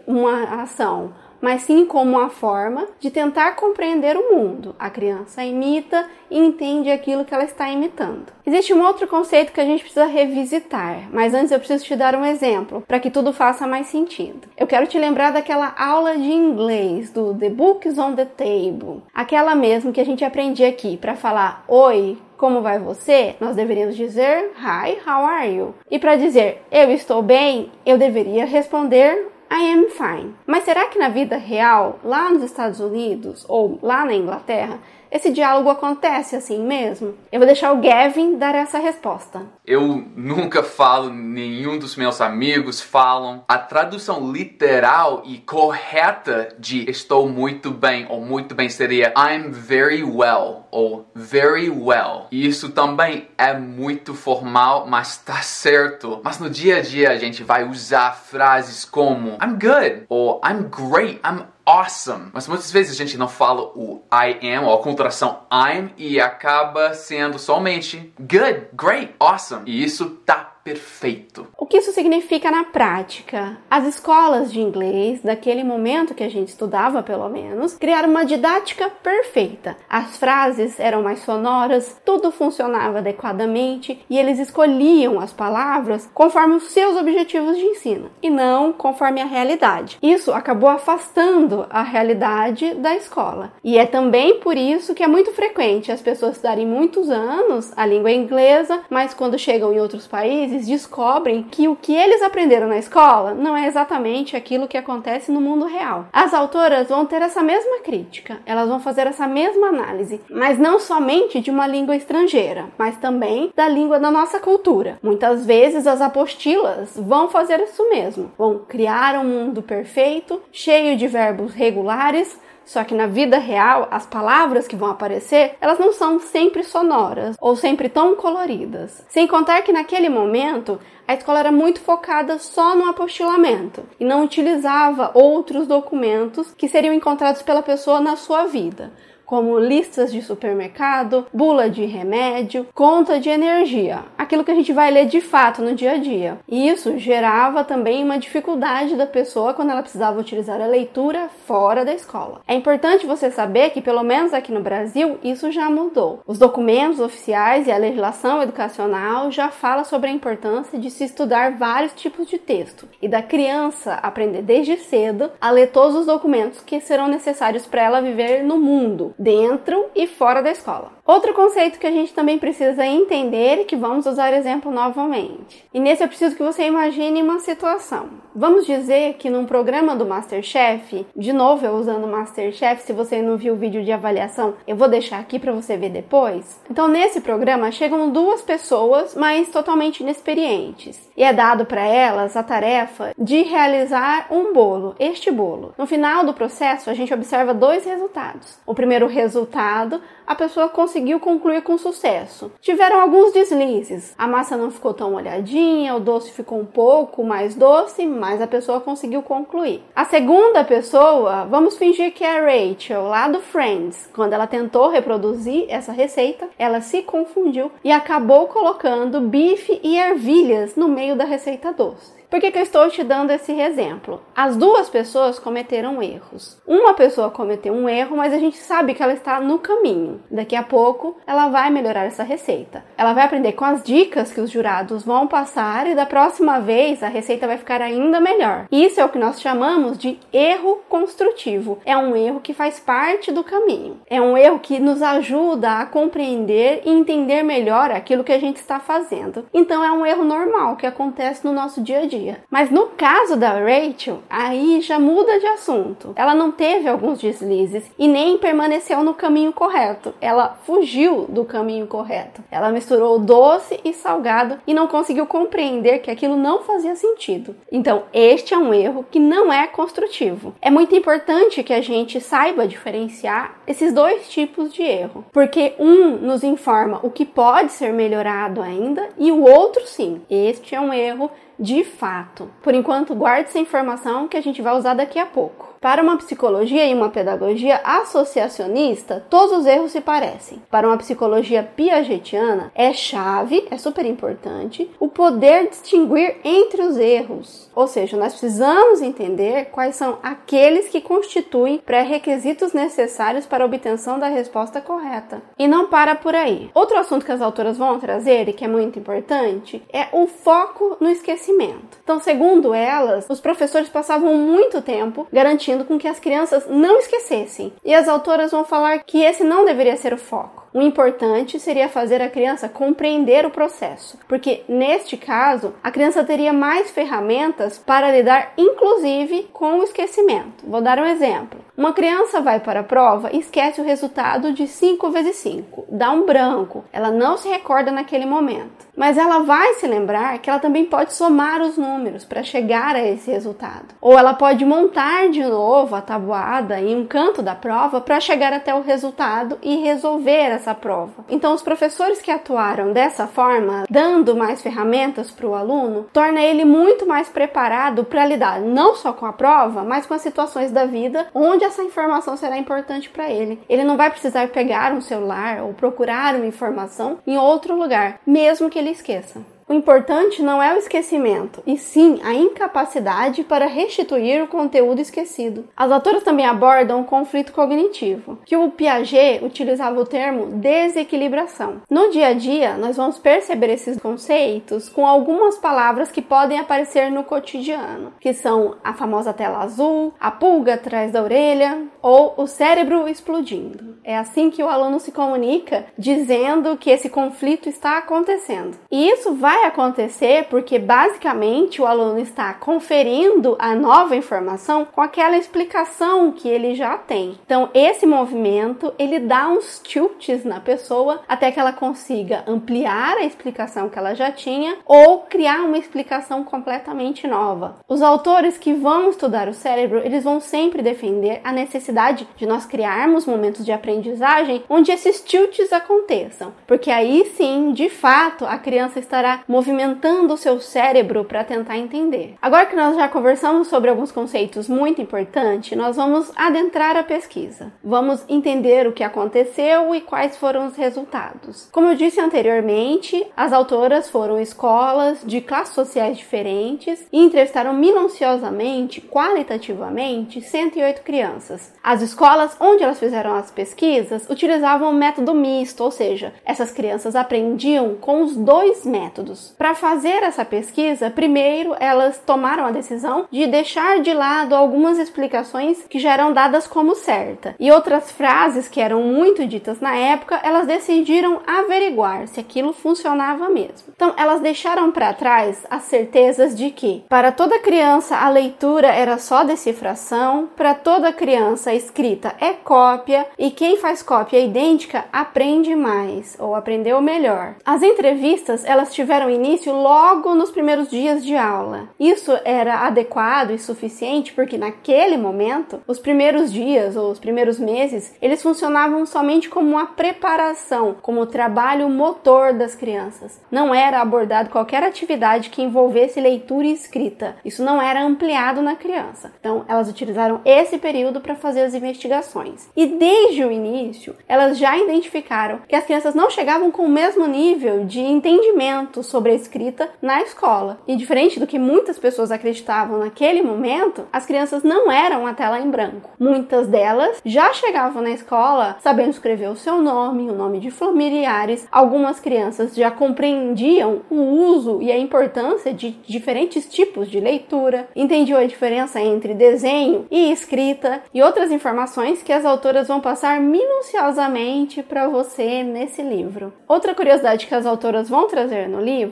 uma 0.08 0.62
ação, 0.62 1.14
mas 1.44 1.64
sim 1.64 1.86
como 1.86 2.18
uma 2.18 2.30
forma 2.30 2.88
de 3.02 3.12
tentar 3.12 3.58
compreender 3.58 4.16
o 4.16 4.34
mundo. 4.34 4.74
A 4.80 4.90
criança 4.90 5.44
imita 5.44 6.10
e 6.32 6.40
entende 6.40 6.90
aquilo 6.90 7.26
que 7.26 7.34
ela 7.34 7.44
está 7.44 7.70
imitando. 7.70 8.28
Existe 8.46 8.74
um 8.74 8.82
outro 8.82 9.10
conceito 9.10 9.52
que 9.52 9.60
a 9.60 9.66
gente 9.66 9.82
precisa 9.82 10.06
revisitar, 10.06 11.10
mas 11.12 11.34
antes 11.34 11.52
eu 11.52 11.60
preciso 11.60 11.84
te 11.84 11.98
dar 11.98 12.16
um 12.16 12.24
exemplo 12.24 12.82
para 12.88 12.98
que 12.98 13.12
tudo 13.12 13.34
faça 13.34 13.68
mais 13.68 13.88
sentido. 13.88 14.48
Eu 14.56 14.66
quero 14.66 14.88
te 14.88 14.98
lembrar 14.98 15.32
daquela 15.32 15.76
aula 15.78 16.16
de 16.16 16.32
inglês 16.32 17.12
do 17.12 17.34
The 17.36 17.50
Books 17.50 17.98
on 17.98 18.16
the 18.16 18.24
Table, 18.24 19.02
aquela 19.14 19.54
mesmo 19.54 19.92
que 19.92 20.00
a 20.00 20.06
gente 20.06 20.24
aprendia 20.24 20.70
aqui 20.70 20.96
para 20.96 21.14
falar 21.14 21.66
oi, 21.68 22.18
como 22.38 22.62
vai 22.62 22.80
você? 22.80 23.36
Nós 23.42 23.56
deveríamos 23.56 23.98
dizer 23.98 24.52
Hi, 24.57 24.98
how 25.06 25.26
are 25.26 25.54
you? 25.54 25.76
E 25.92 26.00
para 26.00 26.16
dizer 26.16 26.62
eu 26.72 26.90
estou 26.90 27.22
bem, 27.22 27.69
eu 27.86 27.98
deveria 27.98 28.45
responder 28.45 29.32
I 29.56 29.72
am 29.72 29.88
fine. 29.88 30.33
Mas 30.48 30.64
será 30.64 30.88
que 30.88 30.98
na 30.98 31.10
vida 31.10 31.38
real, 31.38 32.00
lá 32.04 32.31
nos 32.31 32.42
Estados 32.42 32.80
Unidos 32.80 33.45
ou 33.48 33.78
lá 33.83 34.04
na 34.04 34.16
Inglaterra, 34.16 34.80
esse 35.14 35.30
diálogo 35.30 35.70
acontece 35.70 36.36
assim 36.36 36.66
mesmo? 36.66 37.14
Eu 37.32 37.40
vou 37.40 37.46
deixar 37.46 37.72
o 37.72 37.80
Gavin 37.80 38.36
dar 38.36 38.56
essa 38.56 38.80
resposta. 38.80 39.44
Eu 39.64 40.04
nunca 40.16 40.64
falo, 40.64 41.12
nenhum 41.12 41.78
dos 41.78 41.96
meus 41.96 42.20
amigos 42.20 42.82
falam. 42.82 43.46
A 43.48 43.60
tradução 43.60 44.32
literal 44.32 45.22
e 45.24 45.38
correta 45.38 46.56
de 46.58 46.90
estou 46.90 47.30
muito 47.30 47.70
bem 47.70 48.08
ou 48.10 48.22
muito 48.22 48.56
bem 48.56 48.68
seria 48.70 49.14
I'm 49.16 49.52
very 49.52 50.04
well 50.04 50.68
ou 50.72 51.08
very 51.14 51.70
well. 51.70 52.26
E 52.32 52.48
isso 52.48 52.72
também 52.72 53.28
é 53.38 53.54
muito 53.54 54.16
formal, 54.16 54.88
mas 54.88 55.18
tá 55.18 55.44
certo. 55.44 56.22
Mas 56.24 56.40
no 56.40 56.50
dia 56.50 56.78
a 56.78 56.82
dia 56.82 57.12
a 57.12 57.18
gente 57.18 57.44
vai 57.44 57.64
usar 57.64 58.16
frases 58.16 58.84
como 58.84 59.38
I'm 59.42 59.60
good 59.62 60.06
ou 60.10 60.42
I'm 60.44 60.64
great, 60.64 61.22
I'm 61.24 61.53
awesome. 61.66 62.30
Mas 62.34 62.48
muitas 62.48 62.72
vezes 62.72 62.94
a 62.94 62.96
gente 62.96 63.18
não 63.18 63.28
fala 63.28 63.62
o 63.62 64.04
I 64.12 64.56
am 64.56 64.66
ou 64.66 64.74
a 64.74 64.82
contração 64.82 65.42
I'm 65.52 65.92
e 65.98 66.20
acaba 66.20 66.94
sendo 66.94 67.40
somente 67.40 68.14
good, 68.20 68.68
great, 68.74 69.16
awesome. 69.20 69.64
E 69.66 69.84
isso 69.84 70.10
tá 70.26 70.53
perfeito. 70.64 71.48
O 71.58 71.66
que 71.66 71.78
isso 71.78 71.92
significa 71.92 72.50
na 72.50 72.64
prática? 72.64 73.58
As 73.70 73.86
escolas 73.86 74.52
de 74.52 74.62
inglês, 74.62 75.22
daquele 75.22 75.64
momento 75.64 76.16
que 76.16 76.24
a 76.24 76.30
gente 76.30 76.50
estudava, 76.50 77.04
pelo 77.04 77.28
menos, 77.30 77.76
criaram 77.76 78.10
uma 78.10 78.26
didática 78.26 78.90
perfeita. 78.90 79.76
As 79.90 80.18
frases 80.18 80.80
eram 80.80 81.04
mais 81.04 81.20
sonoras, 81.20 82.00
tudo 82.06 82.32
funcionava 82.32 83.00
adequadamente 83.00 84.04
e 84.10 84.18
eles 84.18 84.40
escolhiam 84.40 85.20
as 85.20 85.34
palavras 85.34 86.10
conforme 86.14 86.56
os 86.56 86.72
seus 86.72 86.96
objetivos 86.96 87.58
de 87.58 87.66
ensino 87.66 88.10
e 88.22 88.30
não 88.30 88.72
conforme 88.72 89.22
a 89.22 89.26
realidade. 89.26 89.98
Isso 90.02 90.32
acabou 90.32 90.70
afastando 90.70 91.66
a 91.70 91.82
realidade 91.82 92.74
da 92.76 92.96
escola. 92.96 93.54
E 93.64 93.78
é 93.78 93.86
também 93.86 94.40
por 94.40 94.58
isso 94.58 94.96
que 94.96 95.04
é 95.04 95.08
muito 95.08 95.32
frequente 95.32 95.92
as 95.92 96.02
pessoas 96.02 96.34
estudarem 96.34 96.66
muitos 96.66 97.10
anos 97.10 97.74
a 97.76 97.86
língua 97.86 98.12
inglesa, 98.12 98.82
mas 98.90 99.14
quando 99.14 99.38
chegam 99.38 99.74
em 99.74 99.80
outros 99.80 100.08
países 100.08 100.53
vezes 100.54 100.68
descobrem 100.68 101.44
que 101.44 101.68
o 101.68 101.76
que 101.76 101.94
eles 101.94 102.22
aprenderam 102.22 102.68
na 102.68 102.78
escola 102.78 103.33
não 103.33 103.57
é 103.57 103.68
exatamente 103.68 104.36
aquilo 104.36 104.68
que 104.68 104.78
acontece 104.78 105.31
no 105.31 105.42
mundo 105.42 105.66
real. 105.66 106.07
As 106.14 106.33
autoras 106.33 106.90
vão 106.90 107.06
ter 107.06 107.22
essa 107.22 107.42
mesma 107.42 107.80
crítica, 107.80 108.40
elas 108.45 108.69
vão 108.69 108.80
fazer 108.80 109.07
essa 109.07 109.28
mesma 109.28 109.68
análise, 109.68 110.22
mas 110.30 110.57
não 110.57 110.80
somente 110.80 111.40
de 111.40 111.50
uma 111.50 111.68
língua 111.68 111.95
estrangeira, 111.95 112.66
mas 112.78 112.98
também 112.98 113.52
da 113.56 113.68
língua 113.68 114.00
da 114.00 114.12
nossa 114.12 114.40
cultura. 114.40 115.00
Muitas 115.02 115.45
vezes 115.45 115.88
as 115.88 116.02
apostilas 116.02 116.92
vão 116.95 117.28
fazer 117.30 117.60
isso 117.60 117.88
mesmo, 117.90 118.31
vão 118.38 118.60
criar 118.60 119.18
um 119.19 119.24
mundo 119.24 119.62
perfeito, 119.62 120.42
cheio 120.52 120.95
de 120.95 121.07
verbos 121.07 121.54
regulares, 121.54 122.38
só 122.66 122.84
que 122.84 122.96
na 122.96 123.08
vida 123.08 123.38
real, 123.38 123.88
as 123.92 124.06
palavras 124.06 124.68
que 124.68 124.76
vão 124.76 124.90
aparecer, 124.90 125.56
elas 125.60 125.80
não 125.80 125.94
são 125.94 126.20
sempre 126.20 126.64
sonoras 126.64 127.36
ou 127.40 127.56
sempre 127.56 127.90
tão 127.90 128.16
coloridas. 128.16 129.06
Sem 129.10 129.28
contar 129.28 129.62
que 129.62 129.74
naquele 129.74 130.10
momento, 130.10 130.80
a 131.08 131.14
escola 131.14 131.40
era 131.40 131.52
muito 131.52 131.82
focada 131.82 132.38
só 132.40 132.76
no 132.76 132.90
apostilamento 132.90 133.84
e 134.00 134.06
não 134.06 134.24
utilizava 134.24 135.12
outros 135.14 135.68
documentos 135.68 136.54
que 136.54 136.68
seriam 136.68 136.94
encontrados 136.94 137.42
pela 137.42 137.62
pessoa 137.62 138.00
na 138.00 138.16
sua 138.16 138.46
vida 138.46 138.92
como 139.33 139.57
listas 139.57 140.11
de 140.11 140.21
supermercado, 140.21 141.25
bula 141.33 141.68
de 141.68 141.83
remédio, 141.85 142.68
conta 142.71 143.19
de 143.19 143.30
energia, 143.30 144.06
aquilo 144.16 144.44
que 144.44 144.52
a 144.52 144.54
gente 144.54 144.71
vai 144.71 144.92
ler 144.92 145.07
de 145.07 145.21
fato 145.21 145.59
no 145.63 145.73
dia 145.73 145.94
a 145.94 145.97
dia. 145.97 146.37
E 146.47 146.69
isso 146.69 146.99
gerava 146.99 147.63
também 147.63 148.04
uma 148.04 148.19
dificuldade 148.19 148.95
da 148.95 149.07
pessoa 149.07 149.56
quando 149.56 149.71
ela 149.71 149.81
precisava 149.81 150.19
utilizar 150.19 150.61
a 150.61 150.68
leitura 150.68 151.30
fora 151.47 151.83
da 151.83 151.95
escola. 151.95 152.42
É 152.47 152.54
importante 152.54 153.07
você 153.07 153.31
saber 153.31 153.71
que, 153.71 153.81
pelo 153.81 154.04
menos 154.04 154.35
aqui 154.35 154.52
no 154.52 154.61
Brasil, 154.61 155.18
isso 155.23 155.52
já 155.52 155.68
mudou. 155.68 156.21
Os 156.28 156.37
documentos 156.37 156.99
oficiais 156.99 157.66
e 157.66 157.71
a 157.71 157.78
legislação 157.78 158.40
educacional 158.40 159.31
já 159.31 159.49
fala 159.49 159.83
sobre 159.83 160.11
a 160.11 160.13
importância 160.13 160.78
de 160.78 160.92
se 160.92 161.06
estudar 161.06 161.57
vários 161.57 161.94
tipos 161.94 162.30
de 162.30 162.37
texto 162.37 162.87
e 163.02 163.07
da 163.07 163.23
criança 163.23 163.95
aprender 163.95 164.44
desde 164.44 164.78
cedo 164.78 165.31
a 165.42 165.49
ler 165.49 165.71
todos 165.71 165.95
os 165.95 166.06
documentos 166.06 166.61
que 166.61 166.80
serão 166.80 167.07
necessários 167.07 167.66
para 167.66 167.81
ela 167.81 167.99
viver 167.99 168.44
no 168.44 168.57
mundo, 168.57 169.16
dentro 169.23 169.89
e 169.95 170.06
fora 170.06 170.42
da 170.42 170.51
escola. 170.51 170.92
Outro 171.06 171.33
conceito 171.33 171.80
que 171.80 171.88
a 171.88 171.92
gente 171.92 172.14
também 172.14 172.40
precisa 172.40 172.86
entender 172.86 173.60
e 173.60 173.66
que 173.66 173.76
vamos 173.76 174.06
usar 174.06 174.31
exemplo 174.31 174.72
novamente. 174.72 175.66
E 175.74 175.80
nesse 175.80 176.02
eu 176.02 176.07
preciso 176.07 176.33
que 176.33 176.42
você 176.42 176.64
imagine 176.64 177.22
uma 177.22 177.40
situação. 177.40 178.07
Vamos 178.33 178.66
dizer 178.66 179.16
que 179.16 179.30
num 179.30 179.45
programa 179.45 179.98
do 179.98 180.06
Masterchef, 180.06 181.06
de 181.14 181.33
novo 181.33 181.66
eu 181.66 181.74
usando 181.74 182.06
o 182.06 182.12
Masterchef, 182.12 182.81
se 182.81 182.94
você 182.94 183.22
não 183.22 183.36
viu 183.36 183.54
o 183.54 183.57
vídeo 183.57 183.83
de 183.83 183.92
avaliação, 183.92 184.56
eu 184.66 184.78
vou 184.78 184.88
deixar 184.88 185.19
aqui 185.19 185.38
para 185.38 185.52
você 185.52 185.76
ver 185.76 185.90
depois. 185.90 186.60
Então 186.72 186.88
nesse 186.88 187.19
programa 187.19 187.69
chegam 187.69 188.10
duas 188.10 188.42
pessoas, 188.42 189.14
mas 189.14 189.50
totalmente 189.50 190.00
inexperientes, 190.00 191.12
e 191.18 191.24
é 191.24 191.33
dado 191.33 191.66
para 191.66 191.86
elas 191.86 192.38
a 192.38 192.42
tarefa 192.42 193.14
de 193.18 193.44
realizar 193.44 194.28
um 194.31 194.54
bolo, 194.54 194.95
este 194.98 195.30
bolo. 195.30 195.74
No 195.78 195.86
final 195.86 196.26
do 196.26 196.33
processo, 196.33 196.90
a 196.90 196.94
gente 196.94 197.14
observa 197.14 197.54
dois 197.54 197.86
resultados. 197.86 198.57
O 198.66 198.74
primeiro 198.74 199.06
resultado, 199.06 200.02
a 200.25 200.35
pessoa 200.35 200.69
conseguiu 200.69 201.19
concluir 201.19 201.61
com 201.61 201.77
sucesso. 201.77 202.51
Tiveram 202.61 203.01
alguns 203.01 203.33
deslizes. 203.33 204.13
A 204.18 204.27
massa 204.27 204.57
não 204.57 204.71
ficou 204.71 204.94
tão 204.94 205.11
molhadinha, 205.11 205.95
o 205.95 205.99
doce 205.99 206.31
ficou 206.31 206.59
um 206.59 206.65
pouco 206.65 207.23
mais 207.23 207.56
doce, 207.56 208.06
mas 208.06 208.42
a 208.42 208.47
pessoa 208.47 208.80
conseguiu 208.80 209.21
concluir. 209.21 209.83
A 209.95 210.06
segunda 210.06 210.63
pessoa, 210.63 211.45
vamos 211.45 211.77
fingir 211.77 212.13
que 212.13 212.23
é 212.23 212.37
a 212.37 212.45
Rachel, 212.45 213.03
lá 213.03 213.27
do 213.27 213.39
Friends. 213.39 214.09
Quando 214.13 214.33
ela 214.33 214.47
tentou 214.47 214.89
reproduzir 214.89 215.65
essa 215.69 215.92
receita, 215.92 216.49
ela 216.57 216.81
se 216.81 217.01
confundiu 217.01 217.71
e 217.83 217.92
acabou 217.92 218.47
colocando 218.47 219.21
bife 219.21 219.80
e 219.83 219.97
ervilhas 219.97 220.75
no 220.75 220.87
meio 220.87 221.15
da 221.15 221.25
receita 221.25 221.71
doce. 221.71 222.22
Por 222.33 222.40
que, 222.40 222.49
que 222.49 222.57
eu 222.57 222.63
estou 222.63 222.90
te 222.90 223.04
dando 223.04 223.30
esse 223.30 223.52
exemplo? 223.52 224.19
As 224.35 224.57
duas 224.57 224.90
pessoas 224.90 225.37
cometeram 225.37 226.02
erros. 226.02 226.59
Uma 226.66 226.95
pessoa 226.95 227.30
cometeu 227.30 227.71
um 227.71 227.87
erro, 227.87 228.18
mas 228.18 228.33
a 228.33 228.40
gente 228.40 228.57
sabe 228.57 228.95
que 228.95 229.04
ela 229.04 229.13
está 229.13 229.40
no 229.40 229.59
caminho. 229.59 230.19
Daqui 230.31 230.56
a 230.56 230.63
pouco 230.63 231.16
ela 231.28 231.49
vai 231.49 231.69
melhorar 231.69 232.06
essa 232.06 232.23
receita. 232.23 232.83
Ela 232.97 233.13
vai 233.13 233.25
aprender 233.25 233.52
com 233.52 233.66
as 233.66 233.83
dicas 233.83 234.31
que 234.31 234.42
os 234.42 234.49
jurados 234.49 235.04
vão 235.04 235.28
passar 235.28 235.85
e 235.85 235.94
da 235.94 236.07
próxima 236.07 236.59
vez 236.59 237.04
a 237.04 237.07
receita 237.07 237.45
vai 237.45 237.59
ficar 237.59 237.83
ainda 237.83 238.19
melhor. 238.19 238.66
Isso 238.71 238.99
é 238.99 239.06
o 239.06 239.09
que 239.09 239.19
nós 239.19 239.40
chamamos 239.40 239.95
de 239.95 240.18
erro 240.33 240.81
construtivo. 240.90 241.78
É 241.85 241.95
um 241.95 242.16
erro 242.16 242.40
que 242.40 242.52
faz 242.52 242.80
parte 242.80 243.31
do 243.31 243.44
caminho. 243.44 244.02
É 244.09 244.19
um 244.19 244.35
erro 244.35 244.57
que 244.57 244.80
nos 244.80 245.04
ajuda 245.04 245.81
a 245.81 245.85
compreender 245.85 246.81
e 246.83 246.90
entender 246.90 247.44
melhor 247.44 247.92
aquilo 247.92 248.23
que 248.23 248.33
a 248.33 248.40
gente 248.40 248.57
está 248.57 248.80
fazendo. 248.80 249.45
Então 249.54 249.83
é 249.83 249.92
um 249.92 250.04
erro 250.04 250.23
normal 250.23 250.78
que 250.78 250.87
acontece 250.87 251.45
no 251.45 251.54
nosso 251.54 251.80
dia 251.80 251.99
a 251.99 252.07
dia 252.07 252.22
dia. 252.23 252.44
Mas 252.49 252.69
no 252.71 252.87
caso 252.87 253.35
da 253.35 253.51
Rachel, 253.51 254.19
aí 254.30 254.81
já 254.81 254.99
muda 254.99 255.39
de 255.39 255.45
assunto. 255.47 256.13
Ela 256.15 256.33
não 256.33 256.51
teve 256.51 256.87
alguns 256.87 257.19
deslizes 257.19 257.89
e 257.99 258.07
nem 258.07 258.37
permaneceu 258.37 259.03
no 259.03 259.13
caminho 259.13 259.51
correto. 259.51 260.13
Ela 260.21 260.57
fugiu 260.63 261.25
do 261.27 261.44
caminho 261.44 261.87
correto. 261.87 262.44
Ela 262.49 262.71
misturou 262.71 263.19
doce 263.19 263.80
e 263.83 263.94
salgado 263.94 264.59
e 264.65 264.73
não 264.73 264.87
conseguiu 264.87 265.25
compreender 265.25 265.99
que 265.99 266.11
aquilo 266.11 266.37
não 266.37 266.61
fazia 266.61 266.95
sentido. 266.95 267.56
Então, 267.71 268.03
este 268.13 268.53
é 268.53 268.57
um 268.57 268.73
erro 268.73 269.06
que 269.09 269.19
não 269.19 269.51
é 269.51 269.68
construtivo. 269.68 270.56
É 270.61 270.69
muito 270.69 270.95
importante 270.95 271.63
que 271.63 271.73
a 271.73 271.81
gente 271.81 272.21
saiba 272.21 272.68
diferenciar 272.68 273.56
esses 273.68 273.94
dois 273.94 274.30
tipos 274.30 274.73
de 274.73 274.83
erro, 274.83 275.25
porque 275.31 275.73
um 275.80 276.18
nos 276.18 276.44
informa 276.44 276.99
o 277.03 277.09
que 277.09 277.25
pode 277.25 277.71
ser 277.71 277.92
melhorado 277.92 278.61
ainda 278.61 279.09
e 279.18 279.31
o 279.31 279.44
outro 279.44 279.85
sim. 279.85 280.21
Este 280.30 280.75
é 280.75 280.80
um 280.80 280.94
erro 280.94 281.30
de 281.64 281.86
fato. 281.86 282.50
Por 282.62 282.76
enquanto, 282.76 283.16
guarde 283.16 283.48
essa 283.48 283.58
informação 283.58 284.28
que 284.28 284.36
a 284.36 284.42
gente 284.42 284.62
vai 284.62 284.76
usar 284.76 284.94
daqui 284.96 285.18
a 285.18 285.26
pouco. 285.26 285.72
Para 285.83 286.02
uma 286.02 286.16
psicologia 286.16 286.87
e 286.87 286.94
uma 286.94 287.09
pedagogia 287.09 287.81
associacionista, 287.83 289.21
todos 289.30 289.57
os 289.57 289.66
erros 289.66 289.92
se 289.92 289.99
parecem. 289.99 290.61
Para 290.71 290.87
uma 290.87 290.95
psicologia 290.95 291.61
piagetiana, 291.61 292.71
é 292.73 292.94
chave, 292.94 293.68
é 293.69 293.78
super 293.78 294.06
importante, 294.06 294.90
o 294.97 295.09
poder 295.09 295.68
distinguir 295.68 296.37
entre 296.42 296.83
os 296.83 296.95
erros. 296.95 297.69
Ou 297.75 297.85
seja, 297.85 298.16
nós 298.16 298.31
precisamos 298.31 299.02
entender 299.02 299.66
quais 299.73 299.97
são 299.97 300.19
aqueles 300.23 300.87
que 300.87 301.02
constituem 301.02 301.80
pré-requisitos 301.80 302.71
necessários 302.71 303.45
para 303.45 303.66
a 303.66 303.68
obtenção 303.68 304.18
da 304.18 304.28
resposta 304.28 304.80
correta. 304.80 305.42
E 305.59 305.68
não 305.68 305.87
para 305.87 306.16
por 306.16 306.33
aí. 306.33 306.71
Outro 306.73 306.97
assunto 306.97 307.25
que 307.25 307.31
as 307.33 307.42
autoras 307.42 307.78
vão 307.78 307.99
trazer 307.99 308.47
e 308.47 308.54
que 308.54 308.63
é 308.63 308.69
muito 308.69 308.99
importante 308.99 309.83
é 309.92 310.07
o 310.13 310.28
foco 310.28 310.95
no 311.02 311.09
esquecimento. 311.09 311.97
Então, 312.02 312.21
segundo 312.21 312.73
elas, 312.73 313.25
os 313.30 313.42
professores 313.42 313.90
passavam 313.90 314.33
muito 314.35 314.81
tempo 314.81 315.28
garantindo 315.30 315.72
permitindo 315.73 315.85
com 315.85 315.97
que 315.97 316.07
as 316.07 316.19
crianças 316.19 316.65
não 316.68 316.99
esquecessem. 316.99 317.73
E 317.83 317.94
as 317.94 318.07
autoras 318.07 318.51
vão 318.51 318.63
falar 318.63 318.99
que 318.99 319.23
esse 319.23 319.44
não 319.44 319.65
deveria 319.65 319.97
ser 319.97 320.13
o 320.13 320.18
foco. 320.18 320.63
O 320.73 320.81
importante 320.81 321.59
seria 321.59 321.87
fazer 321.87 322.21
a 322.21 322.30
criança 322.30 322.68
compreender 322.68 323.45
o 323.45 323.51
processo, 323.51 324.18
porque 324.27 324.63
neste 324.68 325.15
caso 325.15 325.73
a 325.83 325.92
criança 325.92 326.23
teria 326.23 326.51
mais 326.51 326.89
ferramentas 326.89 327.77
para 327.77 328.11
lidar, 328.11 328.53
inclusive, 328.57 329.49
com 329.53 329.80
o 329.80 329.83
esquecimento. 329.83 330.65
Vou 330.65 330.81
dar 330.81 330.97
um 330.97 331.06
exemplo. 331.06 331.59
Uma 331.75 331.92
criança 331.92 332.39
vai 332.39 332.59
para 332.59 332.81
a 332.81 332.83
prova 332.83 333.31
e 333.33 333.39
esquece 333.39 333.81
o 333.81 333.83
resultado 333.83 334.53
de 334.53 334.68
5 334.68 335.09
vezes 335.09 335.37
5, 335.37 335.85
dá 335.89 336.11
um 336.11 336.23
branco, 336.23 336.85
ela 336.94 337.09
não 337.09 337.35
se 337.35 337.49
recorda 337.49 337.92
naquele 337.92 338.27
momento. 338.27 338.85
Mas 338.95 339.18
ela 339.18 339.39
vai 339.39 339.73
se 339.73 339.87
lembrar 339.87 340.37
que 340.37 340.51
ela 340.51 340.59
também 340.59 340.85
pode 340.85 341.13
somar 341.13 341.61
os 341.61 341.75
números 341.75 342.23
para 342.23 342.44
chegar 342.44 342.95
a 342.95 343.03
esse 343.03 343.31
resultado. 343.31 343.95
Ou 343.99 344.19
ela 344.19 344.35
pode 344.35 344.63
montar 344.63 345.31
de 345.31 345.44
novo 345.44 345.95
a 345.95 346.01
tabuada 346.01 346.80
em 346.80 346.95
um 346.95 347.07
canto 347.07 347.42
da 347.42 347.56
prova 347.56 347.99
para 347.99 348.19
chegar 348.19 348.53
até 348.53 348.71
o 348.75 348.83
resultado 348.83 349.57
e 349.63 349.77
resolver 349.77 350.51
essa 350.51 350.75
prova. 350.75 351.25
Então, 351.27 351.56
os 351.56 351.63
professores 351.63 352.21
que 352.21 352.30
atuaram 352.30 352.94
dessa 352.94 353.25
forma, 353.25 353.85
dando 353.89 354.35
mais 354.35 354.61
ferramentas 354.61 355.31
para 355.31 355.47
o 355.47 355.56
aluno, 355.56 356.06
torna 356.13 356.39
ele 356.39 356.63
muito 356.63 357.07
mais 357.07 357.30
preparado 357.30 358.03
para 358.03 358.27
lidar 358.27 358.61
não 358.61 358.94
só 358.94 359.11
com 359.11 359.25
a 359.25 359.33
prova, 359.33 359.81
mas 359.81 360.06
com 360.06 360.13
as 360.13 360.21
situações 360.21 360.69
da 360.69 360.85
vida 360.85 361.25
onde 361.33 361.63
essa 361.64 361.84
informação 361.84 362.36
será 362.38 362.58
importante 362.58 363.10
para 363.10 363.30
ele. 363.30 363.62
Ele 363.70 363.84
não 363.84 363.98
vai 363.98 364.10
precisar 364.10 364.48
pegar 364.50 364.94
um 364.94 365.02
celular 365.02 365.62
ou 365.64 365.74
procurar 365.74 366.36
uma 366.36 366.46
informação 366.46 367.20
em 367.26 367.38
outro 367.38 367.76
lugar, 367.76 368.20
mesmo 368.26 368.70
que 368.70 368.80
ele 368.80 368.92
esqueça. 368.92 369.42
O 369.73 369.75
importante 369.75 370.44
não 370.44 370.61
é 370.61 370.71
o 370.71 370.77
esquecimento, 370.77 371.63
e 371.65 371.80
sim 371.80 372.19
a 372.23 372.31
incapacidade 372.31 373.44
para 373.44 373.65
restituir 373.65 374.44
o 374.44 374.47
conteúdo 374.47 375.01
esquecido. 375.01 375.68
As 375.75 375.92
autoras 375.92 376.21
também 376.21 376.45
abordam 376.45 377.01
o 377.01 377.06
conflito 377.06 377.51
cognitivo, 377.51 378.37
que 378.45 378.56
o 378.56 378.69
Piaget 378.69 379.44
utilizava 379.44 379.99
o 379.99 380.06
termo 380.06 380.45
desequilibração. 380.59 381.81
No 381.89 382.11
dia 382.11 382.27
a 382.27 382.33
dia, 382.33 382.77
nós 382.77 382.97
vamos 382.97 383.18
perceber 383.18 383.71
esses 383.71 383.99
conceitos 383.99 384.89
com 384.89 385.07
algumas 385.07 385.57
palavras 385.57 386.11
que 386.11 386.21
podem 386.21 386.59
aparecer 386.59 387.09
no 387.09 387.23
cotidiano, 387.23 388.13
que 388.19 388.31
são 388.31 388.75
a 388.83 388.94
famosa 388.94 389.33
tela 389.33 389.63
azul, 389.63 390.13
a 390.19 390.30
pulga 390.30 390.75
atrás 390.75 391.11
da 391.11 391.23
orelha 391.23 391.81
ou 391.99 392.35
o 392.37 392.45
cérebro 392.45 393.07
explodindo. 393.07 393.97
É 394.03 394.15
assim 394.15 394.51
que 394.51 394.61
o 394.61 394.69
aluno 394.69 394.99
se 394.99 395.11
comunica, 395.11 395.85
dizendo 395.97 396.77
que 396.77 396.92
esse 396.92 397.09
conflito 397.09 397.68
está 397.68 397.97
acontecendo. 397.97 398.77
E 398.92 399.09
isso 399.09 399.33
vai 399.33 399.63
acontecer 399.66 400.48
porque 400.50 400.80
basicamente 400.80 401.82
o 401.82 401.86
aluno 401.86 402.20
está 402.20 402.54
conferindo 402.54 403.56
a 403.60 403.76
nova 403.76 404.16
informação 404.16 404.86
com 404.86 405.02
aquela 405.02 405.38
explicação 405.38 406.32
que 406.32 406.48
ele 406.48 406.76
já 406.76 406.98
tem. 406.98 407.38
Então, 407.46 407.70
esse 407.74 408.06
movimento, 408.06 408.94
ele 408.98 409.20
dá 409.20 409.48
uns 409.48 409.80
tilts 409.84 410.44
na 410.44 410.60
pessoa 410.60 411.22
até 411.28 411.52
que 411.52 411.60
ela 411.60 411.74
consiga 411.74 412.44
ampliar 412.48 413.18
a 413.18 413.26
explicação 413.26 413.90
que 413.90 413.98
ela 413.98 414.14
já 414.14 414.32
tinha 414.32 414.78
ou 414.86 415.20
criar 415.20 415.62
uma 415.62 415.78
explicação 415.78 416.44
completamente 416.44 417.28
nova. 417.28 417.78
Os 417.88 418.02
autores 418.02 418.58
que 418.58 418.74
vão 418.74 419.10
estudar 419.10 419.48
o 419.48 419.54
cérebro, 419.54 420.00
eles 420.04 420.24
vão 420.24 420.40
sempre 420.40 420.82
defender 420.82 421.42
a 421.44 421.52
necessidade 421.52 422.28
de 422.36 422.46
nós 422.46 422.66
criarmos 422.66 423.26
momentos 423.26 423.66
de 423.66 423.72
aprendizagem 423.72 424.64
onde 424.70 424.92
esses 424.92 425.22
tilts 425.22 425.72
aconteçam, 425.72 426.54
porque 426.68 426.92
aí 426.92 427.32
sim, 427.36 427.72
de 427.72 427.90
fato, 427.90 428.46
a 428.46 428.58
criança 428.58 429.00
estará 429.00 429.43
movimentando 429.47 430.33
o 430.33 430.38
seu 430.38 430.59
cérebro 430.59 431.23
para 431.26 431.44
tentar 431.44 431.78
entender. 431.78 432.35
Agora 432.42 432.66
que 432.66 432.76
nós 432.76 432.95
já 432.95 433.07
conversamos 433.07 433.68
sobre 433.68 433.90
alguns 433.90 434.12
conceitos 434.12 434.68
muito 434.68 435.02
importantes, 435.02 435.78
nós 435.78 435.95
vamos 435.95 436.31
adentrar 436.35 436.95
a 436.95 437.04
pesquisa. 437.04 437.71
Vamos 437.83 438.23
entender 438.28 438.88
o 438.88 438.92
que 438.94 439.04
aconteceu 439.04 439.94
e 439.94 440.02
quais 440.02 440.38
foram 440.38 440.68
os 440.68 440.76
resultados. 440.76 441.69
Como 441.71 441.88
eu 441.88 441.95
disse 441.95 442.19
anteriormente, 442.19 443.26
as 443.35 443.54
autoras 443.54 444.09
foram 444.09 444.40
escolas 444.40 445.21
de 445.26 445.42
classes 445.42 445.73
sociais 445.73 446.18
diferentes 446.18 447.06
e 447.12 447.19
entrevistaram 447.19 447.73
minuciosamente, 447.73 449.02
qualitativamente, 449.02 450.42
108 450.42 451.02
crianças. 451.02 451.73
As 451.83 452.02
escolas 452.02 452.56
onde 452.59 452.83
elas 452.83 453.00
fizeram 453.00 453.35
as 453.35 453.52
pesquisas 453.52 454.28
utilizavam 454.30 454.90
o 454.90 454.94
método 454.94 455.33
misto, 455.33 455.83
ou 455.83 455.92
seja, 455.92 456.33
essas 456.45 456.71
crianças 456.71 457.16
aprendiam 457.16 457.95
com 457.95 458.23
os 458.23 458.35
dois 458.35 458.85
métodos. 458.85 459.32
Para 459.57 459.75
fazer 459.75 460.23
essa 460.23 460.45
pesquisa, 460.45 461.09
primeiro 461.09 461.75
elas 461.80 462.21
tomaram 462.25 462.66
a 462.66 462.71
decisão 462.71 463.25
de 463.31 463.47
deixar 463.47 464.02
de 464.02 464.13
lado 464.13 464.56
algumas 464.56 464.97
explicações 464.97 465.85
que 465.90 465.99
já 465.99 466.13
eram 466.13 466.33
dadas 466.33 466.68
como 466.68 466.95
certa 466.95 467.56
e 467.59 467.71
outras 467.71 468.11
frases 468.11 468.68
que 468.68 468.81
eram 468.81 469.02
muito 469.04 469.45
ditas 469.45 469.80
na 469.80 469.95
época, 469.95 470.40
elas 470.44 470.68
decidiram 470.68 471.42
averiguar 471.45 472.28
se 472.28 472.40
aquilo 472.40 472.73
funcionava 472.73 473.49
mesmo. 473.49 473.94
Então, 473.95 474.13
elas 474.18 474.42
deixaram 474.42 474.92
para 474.92 475.13
trás 475.13 475.66
as 475.69 475.83
certezas 475.83 476.56
de 476.56 476.69
que 476.71 477.04
para 477.09 477.31
toda 477.31 477.59
criança 477.59 478.18
a 478.18 478.30
leitura 478.30 478.87
era 478.87 479.18
só 479.18 479.44
decifração, 479.44 480.49
para 480.56 480.73
toda 480.73 481.13
criança 481.13 481.69
a 481.69 481.75
escrita 481.75 482.35
é 482.40 482.54
cópia 482.54 483.25
e 483.37 483.52
quem 483.52 483.78
faz 483.78 484.02
cópia 484.02 484.40
idêntica 484.40 485.06
aprende 485.11 485.75
mais 485.75 486.35
ou 486.40 486.56
aprendeu 486.56 487.02
melhor. 487.02 487.56
As 487.66 487.81
entrevistas, 487.81 488.63
elas 488.66 488.94
tiveram 488.94 489.22
início 489.30 489.73
logo 489.73 490.35
nos 490.35 490.51
primeiros 490.51 490.89
dias 490.89 491.23
de 491.23 491.35
aula. 491.35 491.89
Isso 491.99 492.31
era 492.44 492.85
adequado 492.85 493.51
e 493.51 493.59
suficiente 493.59 494.33
porque 494.33 494.57
naquele 494.57 495.18
momento, 495.18 495.81
os 495.87 495.99
primeiros 495.99 496.51
dias 496.51 496.95
ou 496.95 497.11
os 497.11 497.19
primeiros 497.19 497.59
meses, 497.59 498.15
eles 498.21 498.42
funcionavam 498.42 499.06
somente 499.06 499.49
como 499.49 499.69
uma 499.69 499.85
preparação, 499.85 500.95
como 501.01 501.21
o 501.21 501.25
trabalho 501.25 501.89
motor 501.89 502.53
das 502.53 502.75
crianças. 502.75 503.39
Não 503.51 503.73
era 503.73 504.01
abordado 504.01 504.49
qualquer 504.49 504.83
atividade 504.83 505.49
que 505.49 505.61
envolvesse 505.61 506.19
leitura 506.19 506.68
e 506.68 506.73
escrita. 506.73 507.35
Isso 507.44 507.63
não 507.63 507.81
era 507.81 508.03
ampliado 508.03 508.61
na 508.61 508.75
criança. 508.75 509.31
Então, 509.39 509.65
elas 509.68 509.89
utilizaram 509.89 510.42
esse 510.45 510.77
período 510.77 511.21
para 511.21 511.35
fazer 511.35 511.61
as 511.61 511.73
investigações. 511.73 512.69
E 512.75 512.86
desde 512.86 513.43
o 513.43 513.51
início, 513.51 514.15
elas 514.27 514.58
já 514.58 514.77
identificaram 514.77 515.60
que 515.67 515.75
as 515.75 515.86
crianças 515.86 516.15
não 516.15 516.30
chegavam 516.30 516.71
com 516.71 516.86
o 516.86 516.89
mesmo 516.89 517.27
nível 517.27 517.86
de 517.86 517.99
entendimento 517.99 519.03
sobre 519.13 519.32
a 519.32 519.36
escrita 519.36 519.89
na 520.02 520.24
escola. 520.24 520.80
E 520.88 520.96
diferente 520.96 521.39
do 521.39 521.46
que 521.46 521.60
muitas 521.60 522.00
pessoas 522.00 522.32
acreditavam 522.32 522.98
naquele 522.98 523.43
momento, 523.43 524.08
as 524.12 524.26
crianças 524.26 524.63
não 524.63 524.91
eram 524.91 525.28
a 525.28 525.36
tela 525.36 525.60
em 525.60 525.70
branco. 525.70 526.10
Muitas 526.20 526.67
delas 526.67 527.22
já 527.24 527.54
chegavam 527.54 528.02
na 528.02 528.10
escola 528.10 528.78
sabendo 528.82 529.12
escrever 529.12 529.50
o 529.50 529.56
seu 529.56 529.84
nome, 529.84 530.32
o 530.32 530.34
nome 530.34 530.60
de 530.60 530.72
familiares. 530.72 531.67
Algumas 531.72 532.20
crianças 532.20 532.74
já 532.74 532.89
compreendiam 532.89 534.02
o 534.10 534.15
uso 534.15 534.82
e 534.82 534.91
a 534.91 534.97
importância 534.97 535.71
de 535.71 535.91
diferentes 535.91 536.67
tipos 536.67 537.08
de 537.08 537.19
leitura, 537.19 537.88
entendiam 537.95 538.39
a 538.39 538.47
diferença 538.47 538.99
entre 538.99 539.36
desenho 539.36 540.08
e 540.10 540.32
escrita 540.32 541.04
e 541.13 541.21
outras 541.21 541.52
informações 541.52 542.23
que 542.23 542.34
as 542.34 542.45
autoras 542.45 542.88
vão 542.88 542.99
passar 542.99 543.39
minuciosamente 543.39 544.82
para 544.82 545.08
você 545.08 545.62
nesse 545.62 546.02
livro. 546.02 546.52
Outra 546.67 546.95
curiosidade 546.95 547.45
que 547.45 547.54
as 547.54 547.67
autoras 547.67 548.10
vão 548.10 548.28
trazer 548.28 548.67
no 548.67 548.82
livro 548.82 549.02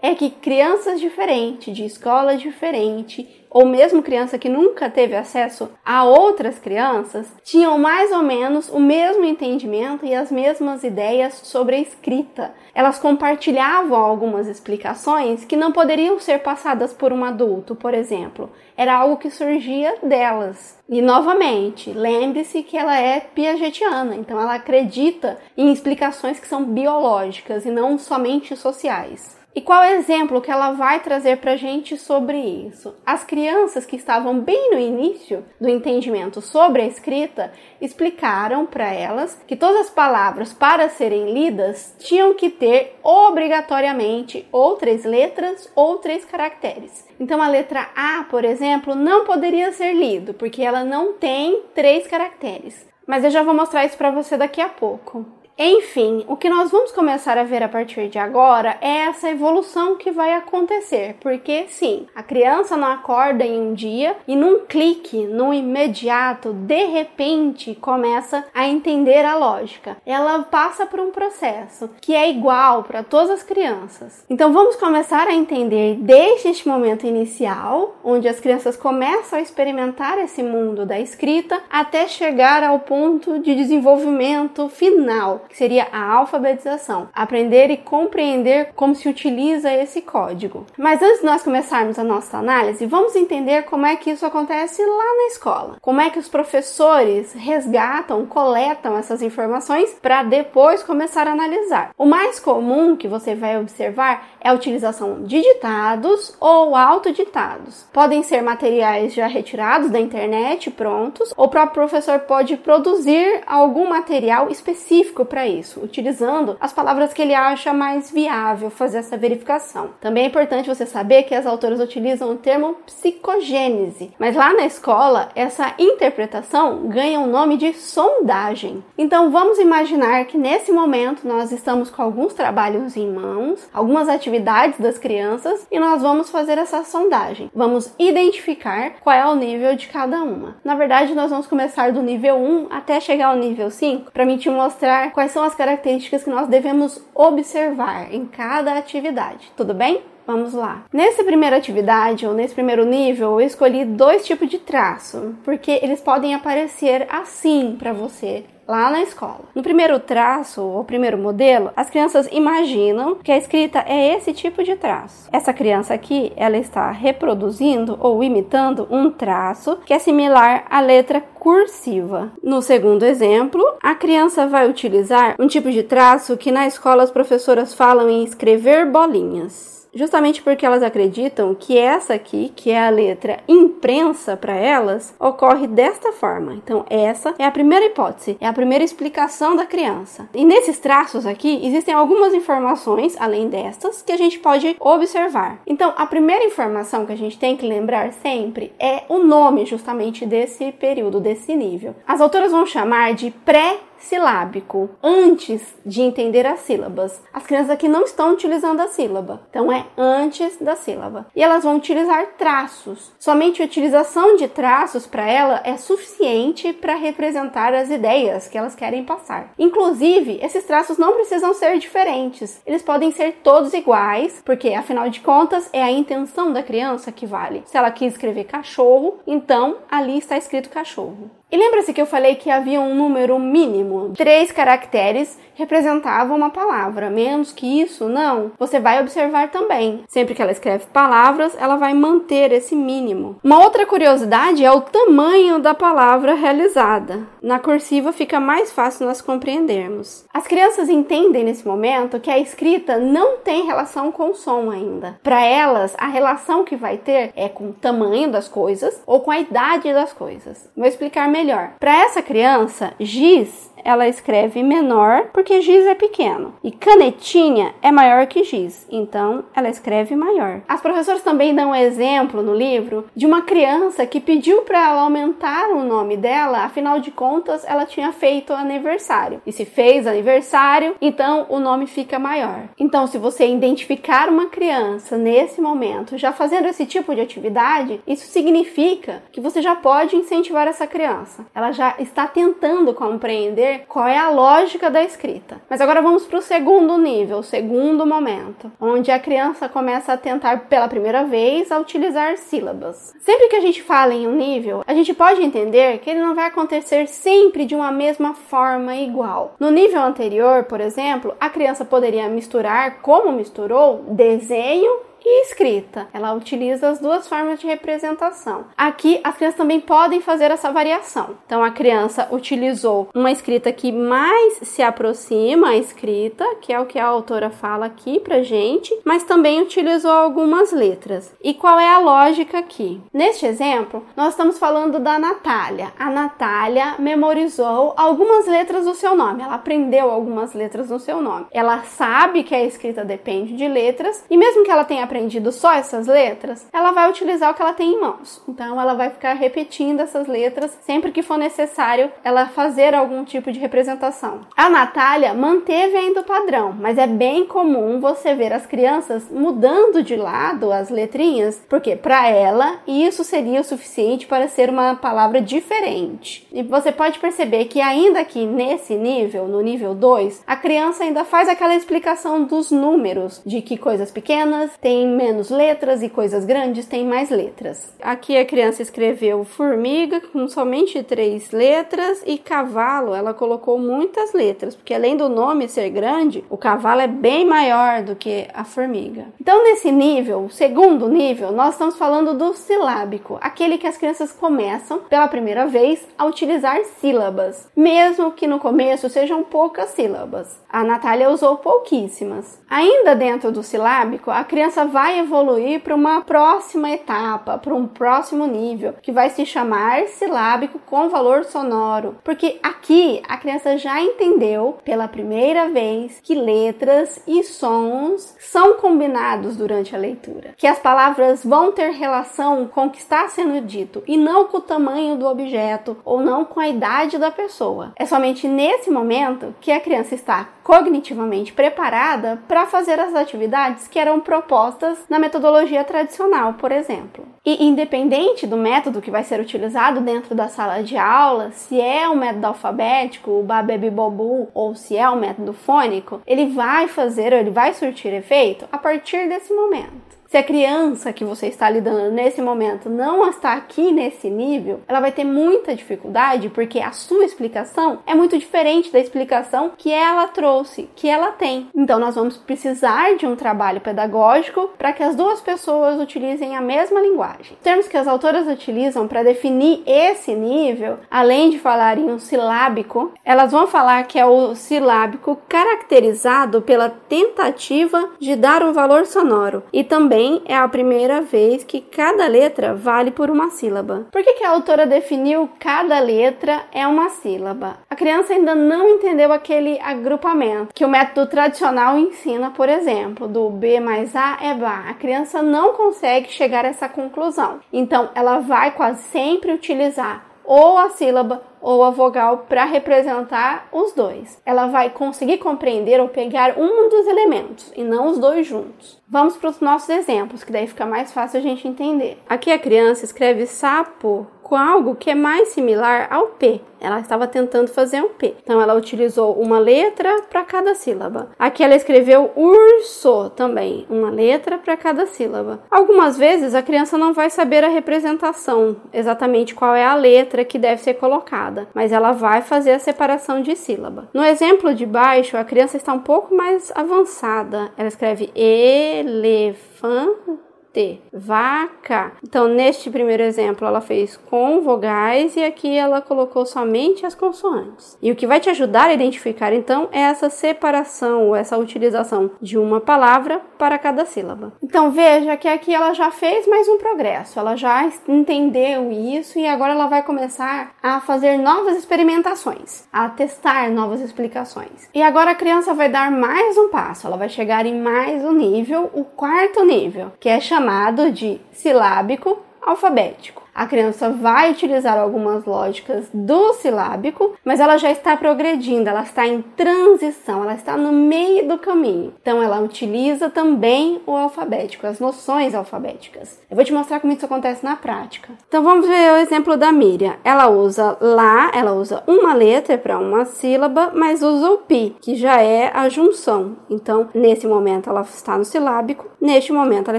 é 0.00 0.14
que 0.14 0.30
crianças 0.30 1.00
diferentes, 1.00 1.76
de 1.76 1.84
escolas 1.84 2.40
diferentes, 2.40 3.26
ou 3.50 3.66
mesmo 3.66 4.02
criança 4.02 4.38
que 4.38 4.48
nunca 4.48 4.88
teve 4.88 5.16
acesso 5.16 5.68
a 5.84 6.04
outras 6.04 6.58
crianças, 6.58 7.26
tinham 7.42 7.76
mais 7.76 8.12
ou 8.12 8.22
menos 8.22 8.68
o 8.68 8.78
mesmo 8.78 9.24
entendimento 9.24 10.06
e 10.06 10.14
as 10.14 10.30
mesmas 10.30 10.84
ideias 10.84 11.34
sobre 11.42 11.74
a 11.74 11.80
escrita. 11.80 12.54
Elas 12.72 12.98
compartilhavam 13.00 13.98
algumas 13.98 14.46
explicações 14.46 15.44
que 15.44 15.56
não 15.56 15.72
poderiam 15.72 16.20
ser 16.20 16.38
passadas 16.38 16.92
por 16.92 17.12
um 17.12 17.24
adulto, 17.24 17.74
por 17.74 17.92
exemplo. 17.92 18.50
Era 18.76 18.94
algo 18.94 19.16
que 19.16 19.30
surgia 19.30 19.96
delas. 20.02 20.78
E 20.88 21.02
novamente, 21.02 21.92
lembre-se 21.92 22.62
que 22.62 22.76
ela 22.76 22.96
é 22.96 23.20
piagetiana, 23.20 24.14
então 24.14 24.40
ela 24.40 24.54
acredita 24.54 25.38
em 25.56 25.72
explicações 25.72 26.38
que 26.38 26.46
são 26.46 26.64
biológicas 26.64 27.66
e 27.66 27.70
não 27.70 27.98
somente 27.98 28.56
sociais. 28.56 29.39
E 29.52 29.60
qual 29.60 29.82
exemplo 29.82 30.40
que 30.40 30.50
ela 30.50 30.70
vai 30.72 31.00
trazer 31.00 31.38
para 31.38 31.52
a 31.52 31.56
gente 31.56 31.96
sobre 31.96 32.38
isso? 32.38 32.94
As 33.04 33.24
crianças 33.24 33.84
que 33.84 33.96
estavam 33.96 34.38
bem 34.38 34.70
no 34.70 34.78
início 34.78 35.44
do 35.60 35.68
entendimento 35.68 36.40
sobre 36.40 36.82
a 36.82 36.86
escrita 36.86 37.52
explicaram 37.80 38.64
para 38.64 38.92
elas 38.92 39.36
que 39.48 39.56
todas 39.56 39.80
as 39.80 39.90
palavras 39.90 40.52
para 40.52 40.88
serem 40.88 41.32
lidas 41.32 41.96
tinham 41.98 42.32
que 42.32 42.48
ter 42.48 42.96
obrigatoriamente 43.02 44.46
ou 44.52 44.76
três 44.76 45.04
letras 45.04 45.68
ou 45.74 45.98
três 45.98 46.24
caracteres. 46.24 47.04
Então 47.18 47.42
a 47.42 47.48
letra 47.48 47.88
A, 47.96 48.24
por 48.30 48.44
exemplo, 48.44 48.94
não 48.94 49.24
poderia 49.24 49.72
ser 49.72 49.94
lido 49.94 50.32
porque 50.32 50.62
ela 50.62 50.84
não 50.84 51.14
tem 51.14 51.62
três 51.74 52.06
caracteres. 52.06 52.86
Mas 53.04 53.24
eu 53.24 53.30
já 53.30 53.42
vou 53.42 53.52
mostrar 53.52 53.84
isso 53.84 53.96
para 53.96 54.12
você 54.12 54.36
daqui 54.36 54.60
a 54.60 54.68
pouco. 54.68 55.39
Enfim, 55.62 56.24
o 56.26 56.38
que 56.38 56.48
nós 56.48 56.70
vamos 56.70 56.90
começar 56.90 57.36
a 57.36 57.44
ver 57.44 57.62
a 57.62 57.68
partir 57.68 58.08
de 58.08 58.18
agora 58.18 58.78
é 58.80 59.00
essa 59.00 59.28
evolução 59.28 59.96
que 59.96 60.10
vai 60.10 60.32
acontecer, 60.32 61.16
porque 61.20 61.66
sim, 61.68 62.06
a 62.14 62.22
criança 62.22 62.78
não 62.78 62.88
acorda 62.88 63.44
em 63.44 63.60
um 63.60 63.74
dia 63.74 64.16
e 64.26 64.34
num 64.34 64.60
clique, 64.60 65.26
num 65.26 65.52
imediato, 65.52 66.54
de 66.54 66.86
repente 66.86 67.74
começa 67.74 68.42
a 68.54 68.66
entender 68.66 69.22
a 69.22 69.36
lógica. 69.36 69.98
Ela 70.06 70.44
passa 70.44 70.86
por 70.86 70.98
um 70.98 71.10
processo 71.10 71.90
que 72.00 72.14
é 72.14 72.30
igual 72.30 72.82
para 72.84 73.02
todas 73.02 73.28
as 73.28 73.42
crianças. 73.42 74.24
Então 74.30 74.54
vamos 74.54 74.76
começar 74.76 75.28
a 75.28 75.34
entender 75.34 75.96
desde 75.96 76.48
este 76.48 76.66
momento 76.66 77.06
inicial, 77.06 77.96
onde 78.02 78.26
as 78.26 78.40
crianças 78.40 78.78
começam 78.78 79.38
a 79.38 79.42
experimentar 79.42 80.16
esse 80.20 80.42
mundo 80.42 80.86
da 80.86 80.98
escrita, 80.98 81.60
até 81.68 82.08
chegar 82.08 82.64
ao 82.64 82.78
ponto 82.78 83.38
de 83.40 83.54
desenvolvimento 83.54 84.66
final 84.70 85.42
que 85.50 85.56
seria 85.56 85.88
a 85.92 86.12
alfabetização, 86.14 87.08
aprender 87.12 87.70
e 87.70 87.76
compreender 87.76 88.70
como 88.74 88.94
se 88.94 89.08
utiliza 89.08 89.72
esse 89.74 90.00
código. 90.00 90.64
Mas 90.78 91.02
antes 91.02 91.20
de 91.20 91.26
nós 91.26 91.42
começarmos 91.42 91.98
a 91.98 92.04
nossa 92.04 92.38
análise, 92.38 92.86
vamos 92.86 93.14
entender 93.14 93.64
como 93.64 93.84
é 93.84 93.96
que 93.96 94.10
isso 94.10 94.24
acontece 94.24 94.82
lá 94.82 95.16
na 95.16 95.26
escola. 95.26 95.76
Como 95.82 96.00
é 96.00 96.08
que 96.08 96.18
os 96.18 96.28
professores 96.28 97.34
resgatam, 97.34 98.24
coletam 98.24 98.96
essas 98.96 99.20
informações 99.20 99.90
para 100.00 100.22
depois 100.22 100.82
começar 100.82 101.26
a 101.26 101.32
analisar. 101.32 101.90
O 101.98 102.06
mais 102.06 102.40
comum 102.40 102.96
que 102.96 103.08
você 103.08 103.34
vai 103.34 103.58
observar 103.58 104.30
é 104.40 104.48
a 104.48 104.54
utilização 104.54 105.22
de 105.24 105.42
ditados 105.42 106.34
ou 106.40 106.74
autoditados. 106.74 107.86
Podem 107.92 108.22
ser 108.22 108.42
materiais 108.42 109.12
já 109.12 109.26
retirados 109.26 109.90
da 109.90 110.00
internet, 110.00 110.70
prontos, 110.70 111.34
ou 111.36 111.50
o 111.50 111.52
próprio 111.52 111.74
professor 111.74 112.20
pode 112.20 112.56
produzir 112.56 113.42
algum 113.44 113.88
material 113.88 114.48
específico 114.50 115.24
para 115.24 115.39
isso, 115.46 115.80
utilizando 115.80 116.56
as 116.60 116.72
palavras 116.72 117.12
que 117.12 117.22
ele 117.22 117.34
acha 117.34 117.72
mais 117.72 118.10
viável 118.10 118.70
fazer 118.70 118.98
essa 118.98 119.16
verificação. 119.16 119.90
Também 120.00 120.24
é 120.24 120.26
importante 120.26 120.68
você 120.68 120.86
saber 120.86 121.24
que 121.24 121.34
as 121.34 121.46
autoras 121.46 121.80
utilizam 121.80 122.30
o 122.30 122.36
termo 122.36 122.74
psicogênese, 122.86 124.12
mas 124.18 124.36
lá 124.36 124.52
na 124.52 124.66
escola 124.66 125.30
essa 125.34 125.74
interpretação 125.78 126.88
ganha 126.88 127.20
o 127.20 127.26
nome 127.26 127.56
de 127.56 127.72
sondagem. 127.72 128.82
Então 128.96 129.30
vamos 129.30 129.58
imaginar 129.58 130.24
que 130.26 130.38
nesse 130.38 130.72
momento 130.72 131.26
nós 131.26 131.52
estamos 131.52 131.90
com 131.90 132.02
alguns 132.02 132.34
trabalhos 132.34 132.96
em 132.96 133.10
mãos, 133.10 133.68
algumas 133.72 134.08
atividades 134.08 134.78
das 134.78 134.98
crianças 134.98 135.66
e 135.70 135.78
nós 135.78 136.02
vamos 136.02 136.30
fazer 136.30 136.58
essa 136.58 136.84
sondagem. 136.84 137.50
Vamos 137.54 137.94
identificar 137.98 138.92
qual 139.00 139.16
é 139.16 139.26
o 139.26 139.34
nível 139.34 139.74
de 139.76 139.88
cada 139.88 140.22
uma. 140.22 140.56
Na 140.64 140.74
verdade, 140.74 141.14
nós 141.14 141.30
vamos 141.30 141.46
começar 141.46 141.92
do 141.92 142.02
nível 142.02 142.36
1 142.36 142.68
até 142.70 143.00
chegar 143.00 143.28
ao 143.28 143.36
nível 143.36 143.70
5 143.70 144.10
para 144.12 144.24
mim 144.24 144.36
te 144.36 144.50
mostrar 144.50 145.12
quais 145.12 145.29
quais 145.30 145.32
são 145.32 145.44
as 145.44 145.54
características 145.54 146.24
que 146.24 146.30
nós 146.30 146.48
devemos 146.48 147.00
observar 147.14 148.12
em 148.12 148.26
cada 148.26 148.76
atividade. 148.76 149.50
Tudo 149.56 149.72
bem? 149.72 150.02
Vamos 150.30 150.54
lá. 150.54 150.84
Nessa 150.92 151.24
primeira 151.24 151.56
atividade, 151.56 152.24
ou 152.24 152.32
nesse 152.32 152.54
primeiro 152.54 152.84
nível, 152.84 153.40
eu 153.40 153.44
escolhi 153.44 153.84
dois 153.84 154.24
tipos 154.24 154.48
de 154.48 154.60
traço, 154.60 155.34
porque 155.42 155.80
eles 155.82 156.00
podem 156.00 156.36
aparecer 156.36 157.04
assim 157.10 157.74
para 157.76 157.92
você 157.92 158.44
lá 158.68 158.88
na 158.88 159.02
escola. 159.02 159.40
No 159.52 159.62
primeiro 159.64 159.98
traço, 159.98 160.62
ou 160.62 160.84
primeiro 160.84 161.18
modelo, 161.18 161.72
as 161.74 161.90
crianças 161.90 162.28
imaginam 162.30 163.16
que 163.16 163.32
a 163.32 163.36
escrita 163.36 163.84
é 163.88 164.14
esse 164.14 164.32
tipo 164.32 164.62
de 164.62 164.76
traço. 164.76 165.28
Essa 165.32 165.52
criança 165.52 165.92
aqui, 165.94 166.32
ela 166.36 166.56
está 166.56 166.92
reproduzindo 166.92 167.98
ou 167.98 168.22
imitando 168.22 168.86
um 168.88 169.10
traço 169.10 169.78
que 169.84 169.92
é 169.92 169.98
similar 169.98 170.64
à 170.70 170.80
letra 170.80 171.20
cursiva. 171.20 172.30
No 172.40 172.62
segundo 172.62 173.02
exemplo, 173.02 173.64
a 173.82 173.96
criança 173.96 174.46
vai 174.46 174.70
utilizar 174.70 175.34
um 175.40 175.48
tipo 175.48 175.72
de 175.72 175.82
traço 175.82 176.36
que 176.36 176.52
na 176.52 176.68
escola 176.68 177.02
as 177.02 177.10
professoras 177.10 177.74
falam 177.74 178.08
em 178.08 178.22
escrever 178.22 178.86
bolinhas 178.86 179.79
justamente 179.94 180.42
porque 180.42 180.64
elas 180.64 180.82
acreditam 180.82 181.54
que 181.54 181.76
essa 181.76 182.14
aqui, 182.14 182.52
que 182.54 182.70
é 182.70 182.86
a 182.86 182.90
letra 182.90 183.40
imprensa 183.48 184.36
para 184.36 184.54
elas, 184.54 185.14
ocorre 185.18 185.66
desta 185.66 186.12
forma. 186.12 186.54
Então, 186.54 186.84
essa 186.88 187.34
é 187.38 187.44
a 187.44 187.50
primeira 187.50 187.86
hipótese, 187.86 188.36
é 188.40 188.46
a 188.46 188.52
primeira 188.52 188.84
explicação 188.84 189.56
da 189.56 189.66
criança. 189.66 190.28
E 190.34 190.44
nesses 190.44 190.78
traços 190.78 191.26
aqui 191.26 191.60
existem 191.66 191.94
algumas 191.94 192.34
informações, 192.34 193.16
além 193.18 193.48
destas, 193.48 194.02
que 194.02 194.12
a 194.12 194.16
gente 194.16 194.38
pode 194.38 194.76
observar. 194.78 195.60
Então, 195.66 195.92
a 195.96 196.06
primeira 196.06 196.44
informação 196.44 197.06
que 197.06 197.12
a 197.12 197.16
gente 197.16 197.38
tem 197.38 197.56
que 197.56 197.66
lembrar 197.66 198.12
sempre 198.12 198.72
é 198.78 199.04
o 199.08 199.18
nome 199.18 199.66
justamente 199.66 200.24
desse 200.26 200.72
período, 200.72 201.20
desse 201.20 201.54
nível. 201.54 201.94
As 202.06 202.20
autoras 202.20 202.52
vão 202.52 202.66
chamar 202.66 203.14
de 203.14 203.30
pré 203.30 203.78
silábico 204.00 204.90
antes 205.02 205.62
de 205.84 206.02
entender 206.02 206.46
as 206.46 206.60
sílabas. 206.60 207.22
As 207.32 207.46
crianças 207.46 207.70
aqui 207.70 207.88
não 207.88 208.02
estão 208.02 208.32
utilizando 208.32 208.80
a 208.80 208.88
sílaba, 208.88 209.42
então 209.48 209.70
é 209.70 209.86
antes 209.96 210.56
da 210.58 210.74
sílaba. 210.74 211.26
E 211.34 211.42
elas 211.42 211.64
vão 211.64 211.76
utilizar 211.76 212.34
traços. 212.38 213.12
Somente 213.18 213.62
a 213.62 213.64
utilização 213.64 214.36
de 214.36 214.48
traços 214.48 215.06
para 215.06 215.28
ela 215.30 215.60
é 215.64 215.76
suficiente 215.76 216.72
para 216.72 216.94
representar 216.94 217.74
as 217.74 217.90
ideias 217.90 218.48
que 218.48 218.58
elas 218.58 218.74
querem 218.74 219.04
passar. 219.04 219.52
Inclusive, 219.58 220.38
esses 220.42 220.64
traços 220.64 220.98
não 220.98 221.14
precisam 221.14 221.54
ser 221.54 221.78
diferentes. 221.78 222.60
Eles 222.66 222.82
podem 222.82 223.12
ser 223.12 223.40
todos 223.42 223.72
iguais, 223.72 224.42
porque 224.44 224.70
afinal 224.74 225.08
de 225.08 225.20
contas 225.20 225.68
é 225.72 225.82
a 225.82 225.90
intenção 225.90 226.52
da 226.52 226.62
criança 226.62 227.12
que 227.12 227.26
vale. 227.26 227.62
Se 227.66 227.76
ela 227.76 227.90
quis 227.90 228.12
escrever 228.12 228.44
cachorro, 228.44 229.18
então 229.26 229.78
ali 229.90 230.18
está 230.18 230.36
escrito 230.36 230.70
cachorro. 230.70 231.30
E 231.52 231.56
lembra-se 231.56 231.92
que 231.92 232.00
eu 232.00 232.06
falei 232.06 232.36
que 232.36 232.48
havia 232.48 232.80
um 232.80 232.94
número 232.94 233.36
mínimo? 233.36 234.12
Três 234.16 234.52
caracteres 234.52 235.36
representavam 235.54 236.36
uma 236.36 236.48
palavra. 236.48 237.10
Menos 237.10 237.50
que 237.52 237.82
isso, 237.82 238.08
não. 238.08 238.52
Você 238.56 238.78
vai 238.78 239.00
observar 239.00 239.50
também. 239.50 240.04
Sempre 240.08 240.34
que 240.34 240.40
ela 240.40 240.52
escreve 240.52 240.86
palavras, 240.86 241.56
ela 241.60 241.76
vai 241.76 241.92
manter 241.92 242.52
esse 242.52 242.76
mínimo. 242.76 243.36
Uma 243.42 243.58
outra 243.62 243.84
curiosidade 243.84 244.64
é 244.64 244.70
o 244.70 244.80
tamanho 244.80 245.58
da 245.58 245.74
palavra 245.74 246.34
realizada. 246.34 247.26
Na 247.42 247.58
cursiva 247.58 248.12
fica 248.12 248.38
mais 248.38 248.70
fácil 248.70 249.06
nós 249.06 249.20
compreendermos. 249.20 250.24
As 250.32 250.46
crianças 250.46 250.88
entendem 250.88 251.42
nesse 251.44 251.66
momento 251.66 252.20
que 252.20 252.30
a 252.30 252.38
escrita 252.38 252.96
não 252.96 253.38
tem 253.38 253.66
relação 253.66 254.12
com 254.12 254.30
o 254.30 254.34
som 254.34 254.70
ainda. 254.70 255.18
Para 255.22 255.44
elas, 255.44 255.96
a 255.98 256.06
relação 256.06 256.64
que 256.64 256.76
vai 256.76 256.96
ter 256.96 257.32
é 257.34 257.48
com 257.48 257.70
o 257.70 257.72
tamanho 257.72 258.30
das 258.30 258.48
coisas 258.48 259.02
ou 259.04 259.20
com 259.20 259.32
a 259.32 259.40
idade 259.40 259.92
das 259.92 260.12
coisas. 260.12 260.70
Vou 260.76 260.86
explicar 260.86 261.28
melhor 261.28 261.39
melhor. 261.40 261.72
Para 261.78 262.02
essa 262.02 262.22
criança, 262.22 262.92
giz 263.00 263.70
ela 263.84 264.08
escreve 264.08 264.62
menor 264.62 265.28
porque 265.32 265.60
giz 265.60 265.86
é 265.86 265.94
pequeno 265.94 266.54
e 266.62 266.70
canetinha 266.70 267.74
é 267.82 267.90
maior 267.90 268.26
que 268.26 268.44
giz, 268.44 268.86
então 268.90 269.44
ela 269.54 269.68
escreve 269.68 270.14
maior. 270.14 270.60
As 270.68 270.80
professoras 270.80 271.22
também 271.22 271.54
dão 271.54 271.70
um 271.70 271.74
exemplo 271.74 272.42
no 272.42 272.54
livro 272.54 273.06
de 273.14 273.26
uma 273.26 273.42
criança 273.42 274.06
que 274.06 274.20
pediu 274.20 274.62
para 274.62 274.88
ela 274.88 275.02
aumentar 275.02 275.70
o 275.70 275.82
nome 275.82 276.16
dela, 276.16 276.64
afinal 276.64 277.00
de 277.00 277.10
contas 277.10 277.64
ela 277.66 277.86
tinha 277.86 278.12
feito 278.12 278.52
aniversário. 278.52 279.40
E 279.46 279.52
se 279.52 279.64
fez 279.64 280.06
aniversário, 280.06 280.94
então 281.00 281.46
o 281.48 281.58
nome 281.58 281.86
fica 281.86 282.18
maior. 282.18 282.68
Então, 282.78 283.06
se 283.06 283.18
você 283.18 283.46
identificar 283.46 284.28
uma 284.28 284.46
criança 284.46 285.16
nesse 285.16 285.60
momento 285.60 286.18
já 286.18 286.32
fazendo 286.32 286.66
esse 286.66 286.86
tipo 286.86 287.14
de 287.14 287.20
atividade, 287.20 288.00
isso 288.06 288.26
significa 288.26 289.22
que 289.32 289.40
você 289.40 289.62
já 289.62 289.74
pode 289.74 290.16
incentivar 290.16 290.66
essa 290.66 290.86
criança. 290.86 291.29
Ela 291.54 291.72
já 291.72 291.94
está 291.98 292.26
tentando 292.26 292.94
compreender 292.94 293.84
qual 293.88 294.06
é 294.06 294.18
a 294.18 294.30
lógica 294.30 294.90
da 294.90 295.02
escrita. 295.02 295.60
Mas 295.68 295.80
agora 295.80 296.02
vamos 296.02 296.26
para 296.26 296.38
o 296.38 296.42
segundo 296.42 296.96
nível, 296.98 297.38
o 297.38 297.42
segundo 297.42 298.06
momento, 298.06 298.70
onde 298.80 299.10
a 299.10 299.18
criança 299.18 299.68
começa 299.68 300.12
a 300.12 300.16
tentar 300.16 300.68
pela 300.68 300.88
primeira 300.88 301.24
vez 301.24 301.70
a 301.70 301.78
utilizar 301.78 302.36
sílabas. 302.36 303.14
Sempre 303.20 303.48
que 303.48 303.56
a 303.56 303.60
gente 303.60 303.82
fala 303.82 304.14
em 304.14 304.26
um 304.26 304.34
nível, 304.34 304.82
a 304.86 304.94
gente 304.94 305.14
pode 305.14 305.42
entender 305.42 305.98
que 305.98 306.10
ele 306.10 306.20
não 306.20 306.34
vai 306.34 306.46
acontecer 306.46 307.06
sempre 307.08 307.64
de 307.64 307.74
uma 307.74 307.92
mesma 307.92 308.34
forma 308.34 308.96
igual. 308.96 309.54
No 309.58 309.70
nível 309.70 310.00
anterior, 310.00 310.64
por 310.64 310.80
exemplo, 310.80 311.34
a 311.40 311.50
criança 311.50 311.84
poderia 311.84 312.28
misturar, 312.28 313.00
como 313.02 313.32
misturou, 313.32 314.04
desenho 314.08 315.09
e 315.24 315.42
escrita. 315.42 316.08
Ela 316.12 316.32
utiliza 316.32 316.88
as 316.88 316.98
duas 316.98 317.28
formas 317.28 317.60
de 317.60 317.66
representação. 317.66 318.66
Aqui, 318.76 319.20
as 319.22 319.36
crianças 319.36 319.58
também 319.58 319.80
podem 319.80 320.20
fazer 320.20 320.50
essa 320.50 320.72
variação. 320.72 321.36
Então, 321.46 321.62
a 321.62 321.70
criança 321.70 322.28
utilizou 322.30 323.08
uma 323.14 323.30
escrita 323.30 323.72
que 323.72 323.92
mais 323.92 324.58
se 324.62 324.82
aproxima 324.82 325.70
à 325.70 325.76
escrita, 325.76 326.44
que 326.60 326.72
é 326.72 326.80
o 326.80 326.86
que 326.86 326.98
a 326.98 327.06
autora 327.06 327.50
fala 327.50 327.86
aqui 327.86 328.20
pra 328.20 328.42
gente, 328.42 328.96
mas 329.04 329.24
também 329.24 329.60
utilizou 329.62 330.10
algumas 330.10 330.72
letras. 330.72 331.34
E 331.42 331.54
qual 331.54 331.78
é 331.78 331.88
a 331.88 331.98
lógica 331.98 332.58
aqui? 332.58 333.00
Neste 333.12 333.46
exemplo, 333.46 334.04
nós 334.16 334.30
estamos 334.30 334.58
falando 334.58 334.98
da 334.98 335.18
Natália. 335.18 335.92
A 335.98 336.10
Natália 336.10 336.94
memorizou 336.98 337.94
algumas 337.96 338.46
letras 338.46 338.84
do 338.84 338.94
seu 338.94 339.16
nome. 339.16 339.42
Ela 339.42 339.54
aprendeu 339.54 340.10
algumas 340.10 340.54
letras 340.54 340.90
no 340.90 340.98
seu 340.98 341.20
nome. 341.20 341.46
Ela 341.50 341.82
sabe 341.82 342.42
que 342.42 342.54
a 342.54 342.64
escrita 342.64 343.04
depende 343.04 343.54
de 343.54 343.68
letras 343.68 344.24
e 344.30 344.36
mesmo 344.36 344.64
que 344.64 344.70
ela 344.70 344.84
tenha 344.84 345.06
aprendido 345.10 345.50
só 345.50 345.72
essas 345.72 346.06
letras, 346.06 346.68
ela 346.72 346.92
vai 346.92 347.10
utilizar 347.10 347.50
o 347.50 347.54
que 347.54 347.60
ela 347.60 347.72
tem 347.72 347.94
em 347.94 348.00
mãos. 348.00 348.40
Então 348.48 348.80
ela 348.80 348.94
vai 348.94 349.10
ficar 349.10 349.34
repetindo 349.34 349.98
essas 349.98 350.28
letras 350.28 350.78
sempre 350.82 351.10
que 351.10 351.22
for 351.22 351.36
necessário 351.36 352.12
ela 352.22 352.46
fazer 352.46 352.94
algum 352.94 353.24
tipo 353.24 353.50
de 353.50 353.58
representação. 353.58 354.42
A 354.56 354.70
Natália 354.70 355.34
manteve 355.34 355.96
ainda 355.96 356.20
o 356.20 356.24
padrão, 356.24 356.72
mas 356.78 356.96
é 356.96 357.08
bem 357.08 357.44
comum 357.44 358.00
você 358.00 358.34
ver 358.36 358.52
as 358.52 358.66
crianças 358.66 359.28
mudando 359.28 360.00
de 360.02 360.14
lado 360.14 360.70
as 360.70 360.90
letrinhas, 360.90 361.60
porque 361.68 361.96
para 361.96 362.28
ela 362.28 362.78
isso 362.86 363.24
seria 363.24 363.60
o 363.60 363.64
suficiente 363.64 364.28
para 364.28 364.46
ser 364.46 364.70
uma 364.70 364.94
palavra 364.94 365.40
diferente. 365.40 366.46
E 366.52 366.62
você 366.62 366.92
pode 366.92 367.18
perceber 367.18 367.64
que 367.64 367.80
ainda 367.80 368.20
aqui 368.20 368.46
nesse 368.46 368.94
nível, 368.94 369.48
no 369.48 369.60
nível 369.60 369.92
2, 369.92 370.44
a 370.46 370.56
criança 370.56 371.02
ainda 371.02 371.24
faz 371.24 371.48
aquela 371.48 371.74
explicação 371.74 372.44
dos 372.44 372.70
números, 372.70 373.42
de 373.44 373.60
que 373.60 373.76
coisas 373.76 374.12
pequenas 374.12 374.70
têm 374.80 374.99
tem 375.00 375.08
menos 375.08 375.48
letras 375.48 376.02
e 376.02 376.10
coisas 376.10 376.44
grandes 376.44 376.84
têm 376.84 377.06
mais 377.06 377.30
letras. 377.30 377.90
Aqui 378.02 378.36
a 378.36 378.44
criança 378.44 378.82
escreveu 378.82 379.46
formiga 379.46 380.20
com 380.20 380.46
somente 380.46 381.02
três 381.02 381.52
letras 381.52 382.22
e 382.26 382.36
cavalo, 382.36 383.14
ela 383.14 383.32
colocou 383.32 383.78
muitas 383.78 384.34
letras, 384.34 384.74
porque 384.74 384.92
além 384.92 385.16
do 385.16 385.26
nome 385.26 385.70
ser 385.70 385.88
grande, 385.88 386.44
o 386.50 386.58
cavalo 386.58 387.00
é 387.00 387.06
bem 387.06 387.46
maior 387.46 388.02
do 388.02 388.14
que 388.14 388.46
a 388.52 388.62
formiga. 388.62 389.28
Então, 389.40 389.64
nesse 389.64 389.90
nível, 389.90 390.50
segundo 390.50 391.08
nível, 391.08 391.50
nós 391.50 391.72
estamos 391.72 391.96
falando 391.96 392.34
do 392.34 392.52
silábico, 392.52 393.38
aquele 393.40 393.78
que 393.78 393.86
as 393.86 393.96
crianças 393.96 394.32
começam 394.32 394.98
pela 395.08 395.28
primeira 395.28 395.66
vez 395.66 396.06
a 396.18 396.26
utilizar 396.26 396.78
sílabas, 397.00 397.70
mesmo 397.74 398.32
que 398.32 398.46
no 398.46 398.58
começo 398.58 399.08
sejam 399.08 399.42
poucas 399.42 399.88
sílabas. 399.90 400.60
A 400.68 400.84
Natália 400.84 401.30
usou 401.30 401.56
pouquíssimas. 401.56 402.60
Ainda 402.68 403.16
dentro 403.16 403.50
do 403.50 403.62
silábico, 403.62 404.30
a 404.30 404.44
criança 404.44 404.84
vai 404.90 405.20
evoluir 405.20 405.80
para 405.80 405.94
uma 405.94 406.20
próxima 406.20 406.90
etapa, 406.90 407.56
para 407.56 407.74
um 407.74 407.86
próximo 407.86 408.46
nível, 408.46 408.94
que 409.00 409.12
vai 409.12 409.30
se 409.30 409.46
chamar 409.46 410.06
silábico 410.08 410.78
com 410.80 411.08
valor 411.08 411.44
sonoro. 411.44 412.16
Porque 412.22 412.58
aqui 412.62 413.22
a 413.28 413.36
criança 413.36 413.78
já 413.78 414.00
entendeu 414.00 414.78
pela 414.84 415.08
primeira 415.08 415.68
vez 415.68 416.20
que 416.22 416.34
letras 416.34 417.22
e 417.26 417.42
sons 417.42 418.36
são 418.38 418.74
combinados 418.74 419.56
durante 419.56 419.94
a 419.94 419.98
leitura, 419.98 420.54
que 420.56 420.66
as 420.66 420.78
palavras 420.78 421.44
vão 421.44 421.72
ter 421.72 421.90
relação 421.90 422.66
com 422.66 422.86
o 422.86 422.90
que 422.90 422.98
está 422.98 423.28
sendo 423.28 423.60
dito 423.60 424.02
e 424.06 424.16
não 424.16 424.44
com 424.44 424.58
o 424.58 424.62
tamanho 424.62 425.16
do 425.16 425.26
objeto 425.26 425.96
ou 426.04 426.20
não 426.20 426.44
com 426.44 426.60
a 426.60 426.68
idade 426.68 427.18
da 427.18 427.30
pessoa. 427.30 427.92
É 427.96 428.04
somente 428.04 428.48
nesse 428.48 428.90
momento 428.90 429.54
que 429.60 429.70
a 429.70 429.80
criança 429.80 430.14
está 430.14 430.48
cognitivamente 430.62 431.52
preparada 431.52 432.40
para 432.46 432.66
fazer 432.66 432.98
as 433.00 433.14
atividades 433.14 433.88
que 433.88 433.98
eram 433.98 434.20
propostas 434.20 434.79
respostas 434.80 434.98
na 435.08 435.18
metodologia 435.18 435.84
tradicional, 435.84 436.54
por 436.54 436.72
exemplo. 436.72 437.26
E 437.44 437.64
independente 437.64 438.46
do 438.46 438.56
método 438.56 439.00
que 439.00 439.10
vai 439.10 439.22
ser 439.22 439.40
utilizado 439.40 440.00
dentro 440.00 440.34
da 440.34 440.48
sala 440.48 440.82
de 440.82 440.96
aula, 440.96 441.50
se 441.52 441.80
é 441.80 442.08
o 442.08 442.16
método 442.16 442.46
alfabético, 442.46 443.30
o 443.30 443.42
babebibobu, 443.42 444.48
ou 444.54 444.74
se 444.74 444.96
é 444.96 445.08
o 445.08 445.16
método 445.16 445.52
fônico, 445.52 446.20
ele 446.26 446.46
vai 446.46 446.88
fazer, 446.88 447.32
ele 447.32 447.50
vai 447.50 447.74
surtir 447.74 448.12
efeito 448.12 448.66
a 448.72 448.78
partir 448.78 449.28
desse 449.28 449.52
momento. 449.52 450.09
Se 450.30 450.36
a 450.36 450.44
criança 450.44 451.12
que 451.12 451.24
você 451.24 451.48
está 451.48 451.68
lidando 451.68 452.12
nesse 452.12 452.40
momento 452.40 452.88
não 452.88 453.28
está 453.28 453.54
aqui 453.54 453.90
nesse 453.90 454.30
nível, 454.30 454.78
ela 454.86 455.00
vai 455.00 455.10
ter 455.10 455.24
muita 455.24 455.74
dificuldade 455.74 456.48
porque 456.50 456.78
a 456.78 456.92
sua 456.92 457.24
explicação 457.24 457.98
é 458.06 458.14
muito 458.14 458.38
diferente 458.38 458.92
da 458.92 459.00
explicação 459.00 459.72
que 459.76 459.90
ela 459.90 460.28
trouxe, 460.28 460.88
que 460.94 461.08
ela 461.08 461.32
tem. 461.32 461.66
Então 461.74 461.98
nós 461.98 462.14
vamos 462.14 462.36
precisar 462.36 463.16
de 463.16 463.26
um 463.26 463.34
trabalho 463.34 463.80
pedagógico 463.80 464.70
para 464.78 464.92
que 464.92 465.02
as 465.02 465.16
duas 465.16 465.40
pessoas 465.40 466.00
utilizem 466.00 466.54
a 466.56 466.60
mesma 466.60 467.00
linguagem. 467.00 467.56
Os 467.56 467.64
termos 467.64 467.88
que 467.88 467.96
as 467.96 468.06
autoras 468.06 468.46
utilizam 468.46 469.08
para 469.08 469.24
definir 469.24 469.82
esse 469.84 470.32
nível, 470.32 470.98
além 471.10 471.50
de 471.50 471.58
falar 471.58 471.98
em 471.98 472.08
um 472.08 472.20
silábico, 472.20 473.12
elas 473.24 473.50
vão 473.50 473.66
falar 473.66 474.04
que 474.04 474.16
é 474.16 474.24
o 474.24 474.54
silábico 474.54 475.40
caracterizado 475.48 476.62
pela 476.62 476.88
tentativa 476.88 478.10
de 478.20 478.36
dar 478.36 478.62
um 478.62 478.72
valor 478.72 479.06
sonoro 479.06 479.64
e 479.72 479.82
também 479.82 480.19
também 480.20 480.42
é 480.44 480.54
a 480.54 480.68
primeira 480.68 481.22
vez 481.22 481.64
que 481.64 481.80
cada 481.80 482.26
letra 482.26 482.74
vale 482.74 483.10
por 483.10 483.30
uma 483.30 483.48
sílaba. 483.48 484.06
Por 484.12 484.22
que, 484.22 484.34
que 484.34 484.44
a 484.44 484.50
autora 484.50 484.86
definiu 484.86 485.48
cada 485.58 485.98
letra 485.98 486.64
é 486.72 486.86
uma 486.86 487.08
sílaba? 487.08 487.78
A 487.88 487.96
criança 487.96 488.34
ainda 488.34 488.54
não 488.54 488.86
entendeu 488.86 489.32
aquele 489.32 489.80
agrupamento 489.80 490.74
que 490.74 490.84
o 490.84 490.88
método 490.88 491.30
tradicional 491.30 491.96
ensina, 491.96 492.50
por 492.50 492.68
exemplo, 492.68 493.26
do 493.26 493.48
B 493.48 493.80
mais 493.80 494.14
A 494.14 494.36
é 494.42 494.52
Bá. 494.52 494.84
A 494.90 494.94
criança 494.94 495.42
não 495.42 495.72
consegue 495.72 496.30
chegar 496.30 496.66
a 496.66 496.68
essa 496.68 496.88
conclusão. 496.88 497.60
Então, 497.72 498.10
ela 498.14 498.40
vai 498.40 498.72
quase 498.72 499.02
sempre 499.04 499.52
utilizar 499.52 500.26
ou 500.44 500.76
a 500.76 500.90
sílaba 500.90 501.42
ou 501.60 501.82
a 501.84 501.90
vogal 501.90 502.46
para 502.48 502.64
representar 502.64 503.68
os 503.72 503.92
dois. 503.92 504.40
Ela 504.44 504.66
vai 504.66 504.90
conseguir 504.90 505.38
compreender 505.38 506.00
ou 506.00 506.08
pegar 506.08 506.58
um 506.58 506.88
dos 506.88 507.06
elementos 507.06 507.72
e 507.76 507.82
não 507.82 508.08
os 508.08 508.18
dois 508.18 508.46
juntos. 508.46 509.00
Vamos 509.08 509.36
para 509.36 509.50
os 509.50 509.60
nossos 509.60 509.88
exemplos, 509.88 510.44
que 510.44 510.52
daí 510.52 510.66
fica 510.66 510.86
mais 510.86 511.12
fácil 511.12 511.38
a 511.38 511.42
gente 511.42 511.66
entender. 511.66 512.18
Aqui 512.28 512.50
a 512.50 512.58
criança 512.58 513.04
escreve 513.04 513.46
sapo 513.46 514.26
com 514.50 514.56
algo 514.56 514.96
que 514.96 515.08
é 515.08 515.14
mais 515.14 515.50
similar 515.50 516.08
ao 516.10 516.30
P. 516.30 516.60
Ela 516.80 516.98
estava 516.98 517.28
tentando 517.28 517.68
fazer 517.68 518.02
um 518.02 518.08
P. 518.08 518.34
Então 518.42 518.60
ela 518.60 518.74
utilizou 518.74 519.40
uma 519.40 519.60
letra 519.60 520.22
para 520.28 520.42
cada 520.42 520.74
sílaba. 520.74 521.30
Aqui 521.38 521.62
ela 521.62 521.76
escreveu 521.76 522.32
urso 522.34 523.30
também, 523.36 523.86
uma 523.88 524.10
letra 524.10 524.58
para 524.58 524.76
cada 524.76 525.06
sílaba. 525.06 525.60
Algumas 525.70 526.18
vezes 526.18 526.52
a 526.52 526.64
criança 526.64 526.98
não 526.98 527.12
vai 527.12 527.30
saber 527.30 527.62
a 527.62 527.68
representação, 527.68 528.74
exatamente 528.92 529.54
qual 529.54 529.76
é 529.76 529.84
a 529.84 529.94
letra 529.94 530.44
que 530.44 530.58
deve 530.58 530.82
ser 530.82 530.94
colocada, 530.94 531.68
mas 531.72 531.92
ela 531.92 532.10
vai 532.10 532.42
fazer 532.42 532.72
a 532.72 532.80
separação 532.80 533.42
de 533.42 533.54
sílaba. 533.54 534.08
No 534.12 534.24
exemplo 534.24 534.74
de 534.74 534.84
baixo, 534.84 535.36
a 535.36 535.44
criança 535.44 535.76
está 535.76 535.92
um 535.92 536.00
pouco 536.00 536.34
mais 536.34 536.72
avançada. 536.74 537.70
Ela 537.76 537.86
escreve 537.86 538.32
elefante 538.34 540.49
T, 540.72 541.00
vaca. 541.12 542.12
Então, 542.22 542.48
neste 542.48 542.90
primeiro 542.90 543.22
exemplo, 543.22 543.66
ela 543.66 543.80
fez 543.80 544.16
com 544.16 544.60
vogais 544.60 545.36
e 545.36 545.42
aqui 545.42 545.76
ela 545.76 546.00
colocou 546.00 546.46
somente 546.46 547.04
as 547.04 547.14
consoantes. 547.14 547.98
E 548.00 548.10
o 548.10 548.16
que 548.16 548.26
vai 548.26 548.40
te 548.40 548.48
ajudar 548.50 548.88
a 548.88 548.94
identificar, 548.94 549.52
então, 549.52 549.88
é 549.90 550.00
essa 550.00 550.30
separação 550.30 551.28
ou 551.28 551.36
essa 551.36 551.58
utilização 551.58 552.30
de 552.40 552.56
uma 552.56 552.80
palavra 552.80 553.40
para 553.58 553.78
cada 553.78 554.04
sílaba. 554.04 554.52
Então, 554.62 554.90
veja 554.90 555.36
que 555.36 555.48
aqui 555.48 555.74
ela 555.74 555.92
já 555.92 556.10
fez 556.10 556.46
mais 556.46 556.68
um 556.68 556.78
progresso, 556.78 557.38
ela 557.38 557.56
já 557.56 557.90
entendeu 558.08 558.90
isso 558.92 559.38
e 559.38 559.46
agora 559.46 559.72
ela 559.72 559.86
vai 559.86 560.02
começar 560.02 560.74
a 560.82 561.00
fazer 561.00 561.36
novas 561.36 561.76
experimentações, 561.76 562.84
a 562.92 563.08
testar 563.08 563.70
novas 563.70 564.00
explicações. 564.00 564.88
E 564.94 565.02
agora 565.02 565.32
a 565.32 565.34
criança 565.34 565.74
vai 565.74 565.88
dar 565.88 566.10
mais 566.10 566.56
um 566.56 566.68
passo, 566.68 567.06
ela 567.06 567.16
vai 567.16 567.28
chegar 567.28 567.66
em 567.66 567.80
mais 567.80 568.24
um 568.24 568.32
nível, 568.32 568.90
o 568.94 569.04
quarto 569.04 569.64
nível, 569.64 570.12
que 570.20 570.28
é 570.28 570.40
chamado 570.40 570.59
chamado 570.60 571.10
de 571.10 571.40
silábico 571.52 572.42
alfabético. 572.62 573.40
A 573.54 573.66
criança 573.66 574.10
vai 574.10 574.52
utilizar 574.52 574.98
algumas 574.98 575.44
lógicas 575.44 576.08
do 576.14 576.52
silábico, 576.54 577.34
mas 577.44 577.60
ela 577.60 577.76
já 577.76 577.90
está 577.90 578.16
progredindo, 578.16 578.88
ela 578.88 579.02
está 579.02 579.26
em 579.26 579.42
transição, 579.42 580.42
ela 580.42 580.54
está 580.54 580.76
no 580.76 580.92
meio 580.92 581.46
do 581.48 581.58
caminho. 581.58 582.14
Então 582.22 582.42
ela 582.42 582.60
utiliza 582.60 583.28
também 583.28 584.00
o 584.06 584.16
alfabético, 584.16 584.86
as 584.86 585.00
noções 585.00 585.54
alfabéticas. 585.54 586.40
Eu 586.48 586.56
vou 586.56 586.64
te 586.64 586.72
mostrar 586.72 587.00
como 587.00 587.12
isso 587.12 587.24
acontece 587.24 587.64
na 587.64 587.76
prática. 587.76 588.32
Então 588.48 588.62
vamos 588.62 588.86
ver 588.86 589.12
o 589.12 589.16
exemplo 589.16 589.56
da 589.56 589.72
Miriam. 589.72 590.16
Ela 590.24 590.48
usa 590.48 590.96
lá, 591.00 591.50
ela 591.52 591.72
usa 591.72 592.02
uma 592.06 592.34
letra 592.34 592.78
para 592.78 592.98
uma 592.98 593.24
sílaba, 593.24 593.90
mas 593.94 594.22
usa 594.22 594.50
o 594.50 594.58
pi, 594.58 594.96
que 595.00 595.16
já 595.16 595.40
é 595.42 595.70
a 595.74 595.88
junção. 595.88 596.56
Então, 596.70 597.08
nesse 597.12 597.46
momento 597.46 597.90
ela 597.90 598.02
está 598.02 598.38
no 598.38 598.44
silábico, 598.44 599.06
neste 599.20 599.52
momento 599.52 599.88
ela 599.88 599.98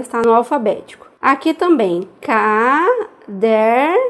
está 0.00 0.22
no 0.22 0.32
alfabético. 0.32 1.11
Aqui 1.22 1.54
também, 1.54 2.08
caderno. 2.20 4.02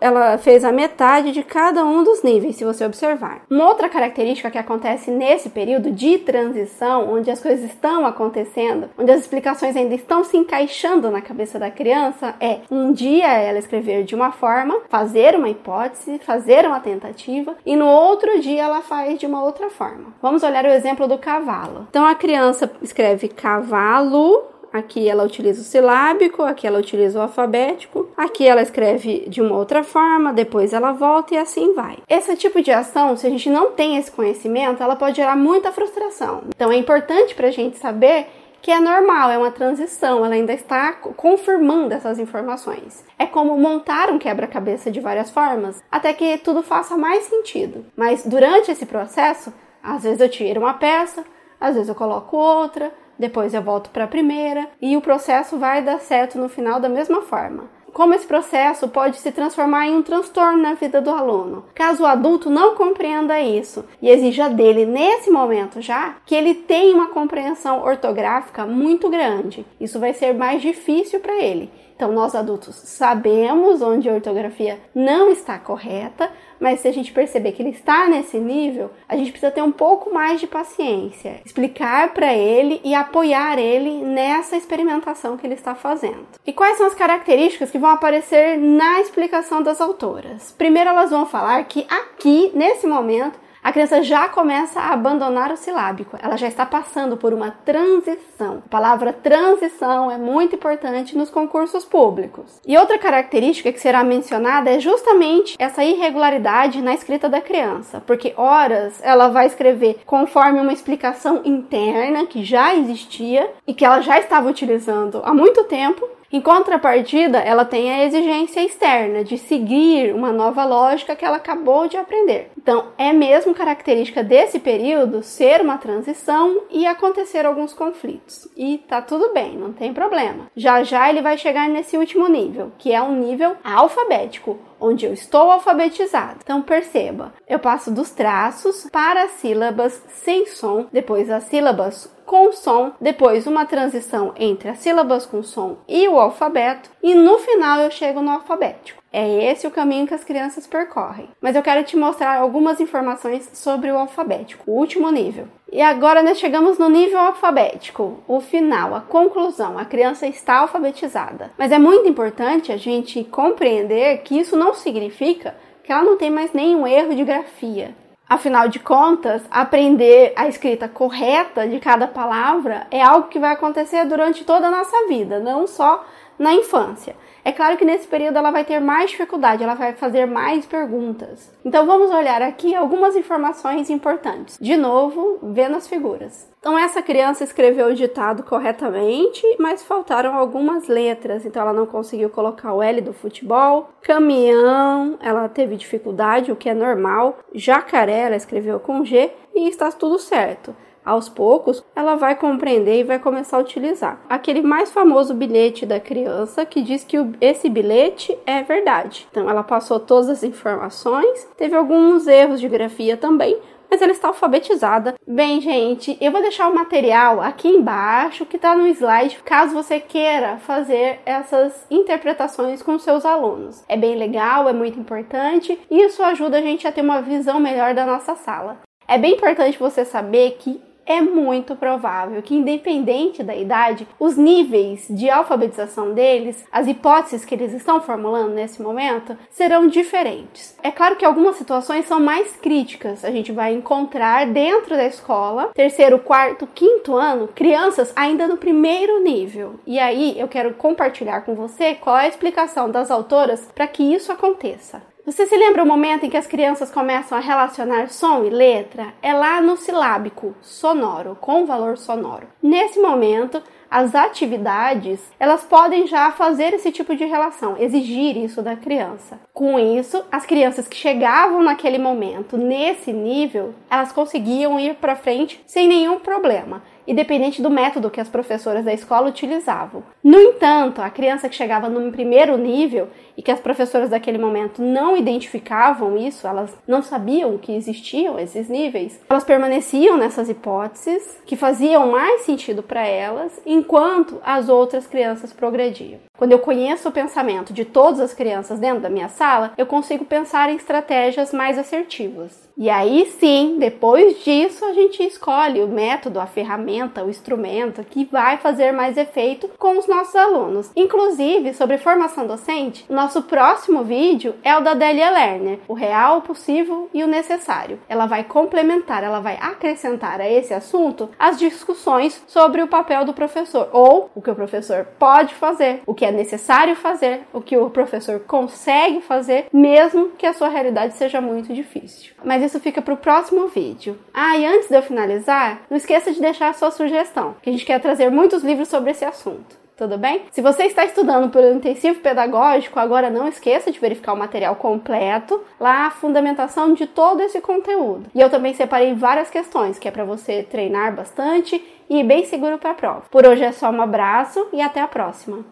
Ela 0.00 0.36
fez 0.38 0.64
a 0.64 0.72
metade 0.72 1.30
de 1.32 1.42
cada 1.42 1.84
um 1.84 2.02
dos 2.02 2.22
níveis, 2.22 2.56
se 2.56 2.64
você 2.64 2.84
observar. 2.84 3.42
Uma 3.48 3.68
outra 3.68 3.88
característica 3.88 4.50
que 4.50 4.58
acontece 4.58 5.10
nesse 5.10 5.48
período 5.48 5.90
de 5.90 6.18
transição, 6.18 7.12
onde 7.12 7.30
as 7.30 7.40
coisas 7.40 7.64
estão 7.64 8.04
acontecendo, 8.04 8.90
onde 8.98 9.12
as 9.12 9.20
explicações 9.20 9.76
ainda 9.76 9.94
estão 9.94 10.24
se 10.24 10.36
encaixando 10.36 11.10
na 11.10 11.20
cabeça 11.20 11.58
da 11.58 11.70
criança, 11.70 12.34
é 12.40 12.58
um 12.70 12.92
dia 12.92 13.32
ela 13.32 13.58
escrever 13.58 14.02
de 14.04 14.14
uma 14.14 14.32
forma, 14.32 14.80
fazer 14.88 15.36
uma 15.36 15.48
hipótese, 15.48 16.18
fazer 16.18 16.66
uma 16.66 16.80
tentativa, 16.80 17.56
e 17.64 17.76
no 17.76 17.86
outro 17.86 18.40
dia 18.40 18.64
ela 18.64 18.82
faz 18.82 19.18
de 19.18 19.26
uma 19.26 19.42
outra 19.42 19.70
forma. 19.70 20.12
Vamos 20.20 20.42
olhar 20.42 20.64
o 20.64 20.68
exemplo 20.68 21.06
do 21.06 21.18
cavalo. 21.18 21.86
Então 21.88 22.04
a 22.04 22.14
criança 22.14 22.70
escreve 22.82 23.28
cavalo 23.28 24.44
Aqui 24.76 25.08
ela 25.08 25.24
utiliza 25.24 25.62
o 25.62 25.64
silábico, 25.64 26.42
aqui 26.42 26.66
ela 26.66 26.78
utiliza 26.78 27.18
o 27.18 27.22
alfabético, 27.22 28.10
aqui 28.14 28.46
ela 28.46 28.60
escreve 28.60 29.24
de 29.26 29.40
uma 29.40 29.56
outra 29.56 29.82
forma, 29.82 30.34
depois 30.34 30.74
ela 30.74 30.92
volta 30.92 31.34
e 31.34 31.38
assim 31.38 31.72
vai. 31.72 31.96
Esse 32.06 32.36
tipo 32.36 32.60
de 32.60 32.70
ação, 32.70 33.16
se 33.16 33.26
a 33.26 33.30
gente 33.30 33.48
não 33.48 33.72
tem 33.72 33.96
esse 33.96 34.10
conhecimento, 34.10 34.82
ela 34.82 34.94
pode 34.94 35.16
gerar 35.16 35.34
muita 35.34 35.72
frustração. 35.72 36.42
Então 36.54 36.70
é 36.70 36.76
importante 36.76 37.34
para 37.34 37.48
a 37.48 37.50
gente 37.50 37.78
saber 37.78 38.26
que 38.60 38.70
é 38.70 38.78
normal, 38.78 39.30
é 39.30 39.38
uma 39.38 39.50
transição, 39.50 40.22
ela 40.22 40.34
ainda 40.34 40.52
está 40.52 40.92
confirmando 40.92 41.94
essas 41.94 42.18
informações. 42.18 43.02
É 43.18 43.24
como 43.24 43.56
montar 43.56 44.10
um 44.10 44.18
quebra-cabeça 44.18 44.90
de 44.90 45.00
várias 45.00 45.30
formas, 45.30 45.82
até 45.90 46.12
que 46.12 46.36
tudo 46.36 46.62
faça 46.62 46.98
mais 46.98 47.24
sentido. 47.24 47.86
Mas 47.96 48.26
durante 48.26 48.70
esse 48.70 48.84
processo, 48.84 49.54
às 49.82 50.02
vezes 50.02 50.20
eu 50.20 50.28
tiro 50.28 50.60
uma 50.60 50.74
peça, 50.74 51.24
às 51.58 51.74
vezes 51.74 51.88
eu 51.88 51.94
coloco 51.94 52.36
outra, 52.36 52.92
depois 53.18 53.54
eu 53.54 53.62
volto 53.62 53.90
para 53.90 54.04
a 54.04 54.08
primeira 54.08 54.68
e 54.80 54.96
o 54.96 55.00
processo 55.00 55.58
vai 55.58 55.82
dar 55.82 56.00
certo 56.00 56.38
no 56.38 56.48
final 56.48 56.80
da 56.80 56.88
mesma 56.88 57.22
forma. 57.22 57.76
Como 57.96 58.12
esse 58.12 58.26
processo 58.26 58.88
pode 58.88 59.16
se 59.16 59.32
transformar 59.32 59.86
em 59.86 59.96
um 59.96 60.02
transtorno 60.02 60.58
na 60.58 60.74
vida 60.74 61.00
do 61.00 61.08
aluno, 61.08 61.64
caso 61.74 62.02
o 62.02 62.06
adulto 62.06 62.50
não 62.50 62.74
compreenda 62.74 63.40
isso 63.40 63.86
e 64.02 64.10
exija 64.10 64.50
dele 64.50 64.84
nesse 64.84 65.30
momento 65.30 65.80
já 65.80 66.16
que 66.26 66.34
ele 66.34 66.52
tenha 66.52 66.94
uma 66.94 67.06
compreensão 67.06 67.82
ortográfica 67.82 68.66
muito 68.66 69.08
grande. 69.08 69.64
Isso 69.80 69.98
vai 69.98 70.12
ser 70.12 70.34
mais 70.34 70.60
difícil 70.60 71.20
para 71.20 71.42
ele. 71.42 71.72
Então, 71.96 72.12
nós 72.12 72.34
adultos 72.34 72.76
sabemos 72.76 73.80
onde 73.80 74.06
a 74.06 74.12
ortografia 74.12 74.78
não 74.94 75.30
está 75.30 75.58
correta, 75.58 76.30
mas 76.60 76.80
se 76.80 76.88
a 76.88 76.92
gente 76.92 77.10
perceber 77.10 77.52
que 77.52 77.62
ele 77.62 77.70
está 77.70 78.06
nesse 78.06 78.38
nível, 78.38 78.90
a 79.08 79.16
gente 79.16 79.30
precisa 79.30 79.50
ter 79.50 79.62
um 79.62 79.72
pouco 79.72 80.12
mais 80.12 80.38
de 80.38 80.46
paciência, 80.46 81.40
explicar 81.44 82.12
para 82.12 82.34
ele 82.34 82.82
e 82.84 82.94
apoiar 82.94 83.58
ele 83.58 84.04
nessa 84.04 84.56
experimentação 84.56 85.38
que 85.38 85.46
ele 85.46 85.54
está 85.54 85.74
fazendo. 85.74 86.26
E 86.46 86.52
quais 86.52 86.76
são 86.76 86.86
as 86.86 86.94
características 86.94 87.70
que 87.70 87.78
vão 87.78 87.90
aparecer 87.90 88.58
na 88.58 89.00
explicação 89.00 89.62
das 89.62 89.80
autoras? 89.80 90.54
Primeiro, 90.56 90.90
elas 90.90 91.10
vão 91.10 91.24
falar 91.24 91.64
que 91.64 91.86
aqui, 91.88 92.52
nesse 92.54 92.86
momento, 92.86 93.45
a 93.66 93.72
criança 93.72 94.00
já 94.00 94.28
começa 94.28 94.78
a 94.78 94.92
abandonar 94.92 95.50
o 95.50 95.56
silábico, 95.56 96.16
ela 96.22 96.36
já 96.36 96.46
está 96.46 96.64
passando 96.64 97.16
por 97.16 97.34
uma 97.34 97.50
transição. 97.50 98.62
A 98.64 98.68
palavra 98.68 99.12
transição 99.12 100.08
é 100.08 100.16
muito 100.16 100.54
importante 100.54 101.18
nos 101.18 101.30
concursos 101.30 101.84
públicos. 101.84 102.60
E 102.64 102.78
outra 102.78 102.96
característica 102.96 103.72
que 103.72 103.80
será 103.80 104.04
mencionada 104.04 104.70
é 104.70 104.78
justamente 104.78 105.56
essa 105.58 105.82
irregularidade 105.82 106.80
na 106.80 106.94
escrita 106.94 107.28
da 107.28 107.40
criança, 107.40 108.00
porque 108.06 108.32
horas 108.36 109.00
ela 109.02 109.30
vai 109.30 109.46
escrever 109.46 109.98
conforme 110.06 110.60
uma 110.60 110.72
explicação 110.72 111.40
interna 111.44 112.24
que 112.24 112.44
já 112.44 112.72
existia 112.72 113.50
e 113.66 113.74
que 113.74 113.84
ela 113.84 114.00
já 114.00 114.16
estava 114.16 114.48
utilizando 114.48 115.20
há 115.24 115.34
muito 115.34 115.64
tempo, 115.64 116.08
Em 116.32 116.40
contrapartida, 116.40 117.38
ela 117.38 117.64
tem 117.64 117.90
a 117.90 118.04
exigência 118.04 118.60
externa 118.60 119.22
de 119.22 119.38
seguir 119.38 120.14
uma 120.14 120.32
nova 120.32 120.64
lógica 120.64 121.14
que 121.14 121.24
ela 121.24 121.36
acabou 121.36 121.88
de 121.88 121.96
aprender. 121.96 122.50
Então, 122.58 122.86
é 122.98 123.12
mesmo 123.12 123.54
característica 123.54 124.24
desse 124.24 124.58
período 124.58 125.22
ser 125.22 125.60
uma 125.60 125.78
transição 125.78 126.62
e 126.70 126.84
acontecer 126.84 127.46
alguns 127.46 127.72
conflitos. 127.72 128.48
E 128.56 128.78
tá 128.78 129.00
tudo 129.00 129.32
bem, 129.32 129.56
não 129.56 129.72
tem 129.72 129.94
problema. 129.94 130.50
Já 130.56 130.82
já 130.82 131.08
ele 131.08 131.22
vai 131.22 131.38
chegar 131.38 131.68
nesse 131.68 131.96
último 131.96 132.28
nível, 132.28 132.72
que 132.76 132.92
é 132.92 133.00
um 133.00 133.14
nível 133.14 133.56
alfabético, 133.62 134.58
onde 134.80 135.06
eu 135.06 135.12
estou 135.12 135.50
alfabetizado. 135.50 136.40
Então 136.42 136.60
perceba, 136.60 137.32
eu 137.48 137.58
passo 137.58 137.90
dos 137.90 138.10
traços 138.10 138.88
para 138.90 139.22
as 139.24 139.32
sílabas 139.32 140.02
sem 140.08 140.46
som, 140.46 140.86
depois 140.92 141.30
as 141.30 141.44
sílabas 141.44 142.15
com 142.26 142.52
som, 142.52 142.92
depois 143.00 143.46
uma 143.46 143.64
transição 143.64 144.34
entre 144.36 144.68
as 144.68 144.78
sílabas 144.78 145.24
com 145.24 145.42
som 145.42 145.78
e 145.88 146.08
o 146.08 146.18
alfabeto, 146.18 146.90
e 147.02 147.14
no 147.14 147.38
final 147.38 147.80
eu 147.80 147.90
chego 147.90 148.20
no 148.20 148.32
alfabético. 148.32 149.02
É 149.12 149.50
esse 149.50 149.66
o 149.66 149.70
caminho 149.70 150.06
que 150.06 150.12
as 150.12 150.24
crianças 150.24 150.66
percorrem. 150.66 151.30
Mas 151.40 151.56
eu 151.56 151.62
quero 151.62 151.82
te 151.84 151.96
mostrar 151.96 152.36
algumas 152.36 152.80
informações 152.80 153.48
sobre 153.54 153.90
o 153.90 153.96
alfabético, 153.96 154.70
o 154.70 154.74
último 154.74 155.10
nível. 155.10 155.48
E 155.72 155.80
agora 155.80 156.22
nós 156.22 156.38
chegamos 156.38 156.76
no 156.78 156.90
nível 156.90 157.18
alfabético, 157.18 158.22
o 158.28 158.40
final, 158.40 158.94
a 158.94 159.00
conclusão. 159.00 159.78
A 159.78 159.86
criança 159.86 160.26
está 160.26 160.58
alfabetizada. 160.58 161.50
Mas 161.56 161.72
é 161.72 161.78
muito 161.78 162.06
importante 162.06 162.70
a 162.70 162.76
gente 162.76 163.24
compreender 163.24 164.18
que 164.18 164.38
isso 164.38 164.54
não 164.54 164.74
significa 164.74 165.56
que 165.82 165.92
ela 165.92 166.02
não 166.02 166.18
tem 166.18 166.30
mais 166.30 166.52
nenhum 166.52 166.86
erro 166.86 167.14
de 167.14 167.24
grafia. 167.24 167.94
Afinal 168.28 168.68
de 168.68 168.80
contas, 168.80 169.42
aprender 169.48 170.32
a 170.34 170.48
escrita 170.48 170.88
correta 170.88 171.68
de 171.68 171.78
cada 171.78 172.08
palavra 172.08 172.84
é 172.90 173.00
algo 173.00 173.28
que 173.28 173.38
vai 173.38 173.52
acontecer 173.52 174.04
durante 174.04 174.44
toda 174.44 174.66
a 174.66 174.70
nossa 174.70 175.06
vida, 175.06 175.38
não 175.38 175.64
só 175.64 176.04
na 176.36 176.52
infância. 176.52 177.14
É 177.46 177.52
claro 177.52 177.76
que 177.76 177.84
nesse 177.84 178.08
período 178.08 178.38
ela 178.38 178.50
vai 178.50 178.64
ter 178.64 178.80
mais 178.80 179.10
dificuldade, 179.10 179.62
ela 179.62 179.74
vai 179.74 179.92
fazer 179.92 180.26
mais 180.26 180.66
perguntas. 180.66 181.48
Então 181.64 181.86
vamos 181.86 182.10
olhar 182.10 182.42
aqui 182.42 182.74
algumas 182.74 183.14
informações 183.14 183.88
importantes. 183.88 184.58
De 184.60 184.76
novo, 184.76 185.38
vendo 185.40 185.76
as 185.76 185.86
figuras. 185.86 186.50
Então 186.58 186.76
essa 186.76 187.00
criança 187.00 187.44
escreveu 187.44 187.86
o 187.86 187.94
ditado 187.94 188.42
corretamente, 188.42 189.44
mas 189.60 189.84
faltaram 189.84 190.34
algumas 190.34 190.88
letras, 190.88 191.46
então 191.46 191.62
ela 191.62 191.72
não 191.72 191.86
conseguiu 191.86 192.30
colocar 192.30 192.72
o 192.72 192.82
L 192.82 193.00
do 193.00 193.12
futebol. 193.12 193.90
Caminhão, 194.02 195.16
ela 195.22 195.48
teve 195.48 195.76
dificuldade, 195.76 196.50
o 196.50 196.56
que 196.56 196.68
é 196.68 196.74
normal. 196.74 197.38
Jacaré, 197.54 198.22
ela 198.22 198.34
escreveu 198.34 198.80
com 198.80 199.04
G 199.04 199.30
e 199.54 199.68
está 199.68 199.92
tudo 199.92 200.18
certo 200.18 200.74
aos 201.06 201.28
poucos, 201.28 201.82
ela 201.94 202.16
vai 202.16 202.34
compreender 202.34 203.00
e 203.00 203.04
vai 203.04 203.18
começar 203.18 203.56
a 203.56 203.60
utilizar. 203.60 204.20
Aquele 204.28 204.60
mais 204.60 204.90
famoso 204.90 205.32
bilhete 205.32 205.86
da 205.86 206.00
criança 206.00 206.66
que 206.66 206.82
diz 206.82 207.04
que 207.04 207.16
esse 207.40 207.68
bilhete 207.68 208.36
é 208.44 208.62
verdade. 208.62 209.28
Então, 209.30 209.48
ela 209.48 209.62
passou 209.62 210.00
todas 210.00 210.28
as 210.28 210.42
informações, 210.42 211.48
teve 211.56 211.76
alguns 211.76 212.26
erros 212.26 212.60
de 212.60 212.68
grafia 212.68 213.16
também, 213.16 213.56
mas 213.90 214.02
ela 214.02 214.12
está 214.12 214.28
alfabetizada. 214.28 215.14
Bem, 215.26 215.60
gente, 215.60 216.16
eu 216.20 216.32
vou 216.32 216.42
deixar 216.42 216.68
o 216.68 216.74
material 216.74 217.40
aqui 217.40 217.68
embaixo 217.68 218.44
que 218.44 218.56
está 218.56 218.74
no 218.74 218.86
slide, 218.88 219.40
caso 219.44 219.74
você 219.74 220.00
queira 220.00 220.58
fazer 220.58 221.20
essas 221.24 221.86
interpretações 221.90 222.82
com 222.82 222.98
seus 222.98 223.24
alunos. 223.24 223.84
É 223.88 223.96
bem 223.96 224.16
legal, 224.16 224.68
é 224.68 224.72
muito 224.72 224.98
importante 224.98 225.78
e 225.90 226.02
isso 226.02 226.22
ajuda 226.22 226.58
a 226.58 226.62
gente 226.62 226.86
a 226.86 226.92
ter 226.92 227.02
uma 227.02 227.22
visão 227.22 227.60
melhor 227.60 227.94
da 227.94 228.04
nossa 228.04 228.34
sala. 228.34 228.78
É 229.08 229.16
bem 229.16 229.34
importante 229.34 229.78
você 229.78 230.04
saber 230.04 230.56
que 230.58 230.80
é 231.06 231.20
muito 231.20 231.76
provável 231.76 232.42
que, 232.42 232.54
independente 232.54 233.42
da 233.42 233.54
idade, 233.54 234.06
os 234.18 234.36
níveis 234.36 235.06
de 235.08 235.30
alfabetização 235.30 236.12
deles, 236.12 236.64
as 236.70 236.86
hipóteses 236.88 237.44
que 237.44 237.54
eles 237.54 237.72
estão 237.72 238.00
formulando 238.00 238.52
nesse 238.52 238.82
momento, 238.82 239.36
serão 239.50 239.86
diferentes. 239.86 240.76
É 240.82 240.90
claro 240.90 241.16
que 241.16 241.24
algumas 241.24 241.56
situações 241.56 242.06
são 242.06 242.20
mais 242.20 242.56
críticas. 242.56 243.24
A 243.24 243.30
gente 243.30 243.52
vai 243.52 243.72
encontrar 243.72 244.46
dentro 244.46 244.96
da 244.96 245.06
escola, 245.06 245.70
terceiro, 245.74 246.18
quarto, 246.18 246.66
quinto 246.66 247.14
ano, 247.14 247.48
crianças 247.48 248.12
ainda 248.16 248.48
no 248.48 248.56
primeiro 248.56 249.22
nível. 249.22 249.74
E 249.86 249.98
aí 249.98 250.38
eu 250.38 250.48
quero 250.48 250.74
compartilhar 250.74 251.42
com 251.42 251.54
você 251.54 251.94
qual 251.94 252.18
é 252.18 252.24
a 252.24 252.28
explicação 252.28 252.90
das 252.90 253.10
autoras 253.10 253.68
para 253.74 253.86
que 253.86 254.02
isso 254.02 254.32
aconteça. 254.32 255.15
Você 255.26 255.44
se 255.44 255.56
lembra 255.56 255.82
o 255.82 255.86
momento 255.86 256.24
em 256.24 256.30
que 256.30 256.36
as 256.36 256.46
crianças 256.46 256.88
começam 256.88 257.36
a 257.36 257.40
relacionar 257.40 258.10
som 258.10 258.44
e 258.44 258.48
letra? 258.48 259.12
É 259.20 259.34
lá 259.34 259.60
no 259.60 259.76
silábico 259.76 260.54
sonoro, 260.62 261.36
com 261.40 261.66
valor 261.66 261.98
sonoro. 261.98 262.46
Nesse 262.62 263.00
momento, 263.00 263.60
as 263.90 264.14
atividades, 264.14 265.20
elas 265.40 265.64
podem 265.64 266.06
já 266.06 266.30
fazer 266.30 266.74
esse 266.74 266.92
tipo 266.92 267.16
de 267.16 267.24
relação, 267.24 267.76
exigir 267.76 268.36
isso 268.36 268.62
da 268.62 268.76
criança. 268.76 269.40
Com 269.52 269.80
isso, 269.80 270.24
as 270.30 270.46
crianças 270.46 270.86
que 270.86 270.96
chegavam 270.96 271.60
naquele 271.60 271.98
momento, 271.98 272.56
nesse 272.56 273.12
nível, 273.12 273.74
elas 273.90 274.12
conseguiam 274.12 274.78
ir 274.78 274.94
para 274.94 275.16
frente 275.16 275.60
sem 275.66 275.88
nenhum 275.88 276.20
problema 276.20 276.82
independente 277.06 277.62
do 277.62 277.70
método 277.70 278.10
que 278.10 278.20
as 278.20 278.28
professoras 278.28 278.84
da 278.84 278.92
escola 278.92 279.28
utilizavam. 279.28 280.02
No 280.22 280.40
entanto, 280.40 281.00
a 281.00 281.10
criança 281.10 281.48
que 281.48 281.54
chegava 281.54 281.88
no 281.88 282.10
primeiro 282.10 282.56
nível 282.56 283.08
e 283.36 283.42
que 283.42 283.50
as 283.50 283.60
professoras 283.60 284.10
daquele 284.10 284.38
momento 284.38 284.82
não 284.82 285.16
identificavam 285.16 286.16
isso, 286.16 286.46
elas 286.46 286.76
não 286.86 287.02
sabiam 287.02 287.58
que 287.58 287.74
existiam 287.74 288.38
esses 288.38 288.68
níveis, 288.68 289.20
elas 289.28 289.44
permaneciam 289.44 290.16
nessas 290.16 290.48
hipóteses 290.48 291.38
que 291.44 291.56
faziam 291.56 292.10
mais 292.10 292.42
sentido 292.42 292.82
para 292.82 293.06
elas, 293.06 293.60
enquanto 293.64 294.40
as 294.44 294.68
outras 294.68 295.06
crianças 295.06 295.52
progrediam. 295.52 296.20
Quando 296.36 296.52
eu 296.52 296.58
conheço 296.58 297.08
o 297.08 297.12
pensamento 297.12 297.72
de 297.72 297.84
todas 297.84 298.20
as 298.20 298.34
crianças 298.34 298.78
dentro 298.78 299.00
da 299.00 299.10
minha 299.10 299.28
sala, 299.28 299.72
eu 299.76 299.86
consigo 299.86 300.24
pensar 300.24 300.70
em 300.70 300.76
estratégias 300.76 301.52
mais 301.52 301.78
assertivas. 301.78 302.65
E 302.78 302.90
aí 302.90 303.32
sim, 303.40 303.76
depois 303.78 304.44
disso, 304.44 304.84
a 304.84 304.92
gente 304.92 305.22
escolhe 305.22 305.82
o 305.82 305.88
método, 305.88 306.38
a 306.38 306.46
ferramenta, 306.46 307.24
o 307.24 307.30
instrumento 307.30 308.04
que 308.04 308.26
vai 308.26 308.58
fazer 308.58 308.92
mais 308.92 309.16
efeito 309.16 309.70
com 309.78 309.96
os 309.96 310.06
nossos 310.06 310.36
alunos. 310.36 310.90
Inclusive, 310.94 311.72
sobre 311.72 311.96
formação 311.96 312.46
docente, 312.46 313.06
nosso 313.08 313.42
próximo 313.44 314.04
vídeo 314.04 314.54
é 314.62 314.76
o 314.76 314.82
da 314.82 314.92
Delia 314.92 315.30
Lerner, 315.30 315.78
o 315.88 315.94
real, 315.94 316.38
o 316.38 316.42
possível 316.42 317.08
e 317.14 317.24
o 317.24 317.26
necessário. 317.26 317.98
Ela 318.10 318.26
vai 318.26 318.44
complementar, 318.44 319.24
ela 319.24 319.40
vai 319.40 319.56
acrescentar 319.58 320.38
a 320.42 320.50
esse 320.50 320.74
assunto 320.74 321.30
as 321.38 321.58
discussões 321.58 322.42
sobre 322.46 322.82
o 322.82 322.88
papel 322.88 323.24
do 323.24 323.32
professor, 323.32 323.88
ou 323.90 324.30
o 324.34 324.42
que 324.42 324.50
o 324.50 324.54
professor 324.54 325.06
pode 325.18 325.54
fazer, 325.54 326.02
o 326.04 326.14
que 326.14 326.26
é 326.26 326.30
necessário 326.30 326.94
fazer, 326.94 327.46
o 327.54 327.62
que 327.62 327.78
o 327.78 327.88
professor 327.88 328.40
consegue 328.40 329.22
fazer, 329.22 329.66
mesmo 329.72 330.32
que 330.36 330.44
a 330.44 330.52
sua 330.52 330.68
realidade 330.68 331.14
seja 331.14 331.40
muito 331.40 331.72
difícil. 331.72 332.34
Mas 332.44 332.65
isso 332.66 332.80
fica 332.80 333.00
para 333.00 333.14
o 333.14 333.16
próximo 333.16 333.68
vídeo. 333.68 334.18
Ah, 334.34 334.56
e 334.56 334.66
antes 334.66 334.88
de 334.88 334.96
eu 334.96 335.02
finalizar, 335.02 335.82
não 335.88 335.96
esqueça 335.96 336.32
de 336.32 336.40
deixar 336.40 336.68
a 336.68 336.74
sua 336.74 336.90
sugestão, 336.90 337.56
que 337.62 337.70
a 337.70 337.72
gente 337.72 337.84
quer 337.84 338.00
trazer 338.00 338.30
muitos 338.30 338.62
livros 338.62 338.88
sobre 338.88 339.10
esse 339.10 339.24
assunto. 339.24 339.86
Tudo 339.96 340.18
bem? 340.18 340.42
Se 340.50 340.60
você 340.60 340.84
está 340.84 341.06
estudando 341.06 341.50
pelo 341.50 341.74
intensivo 341.74 342.20
pedagógico, 342.20 343.00
agora 343.00 343.30
não 343.30 343.48
esqueça 343.48 343.90
de 343.90 343.98
verificar 343.98 344.34
o 344.34 344.36
material 344.36 344.76
completo, 344.76 345.58
lá 345.80 346.06
a 346.06 346.10
fundamentação 346.10 346.92
de 346.92 347.06
todo 347.06 347.40
esse 347.40 347.62
conteúdo. 347.62 348.28
E 348.34 348.40
eu 348.40 348.50
também 348.50 348.74
separei 348.74 349.14
várias 349.14 349.48
questões, 349.48 349.98
que 349.98 350.06
é 350.06 350.10
para 350.10 350.24
você 350.24 350.62
treinar 350.62 351.16
bastante 351.16 351.82
e 352.10 352.20
ir 352.20 352.24
bem 352.24 352.44
seguro 352.44 352.76
para 352.76 352.90
a 352.90 352.94
prova. 352.94 353.22
Por 353.30 353.46
hoje 353.46 353.64
é 353.64 353.72
só 353.72 353.90
um 353.90 354.02
abraço 354.02 354.68
e 354.70 354.82
até 354.82 355.00
a 355.00 355.08
próxima. 355.08 355.64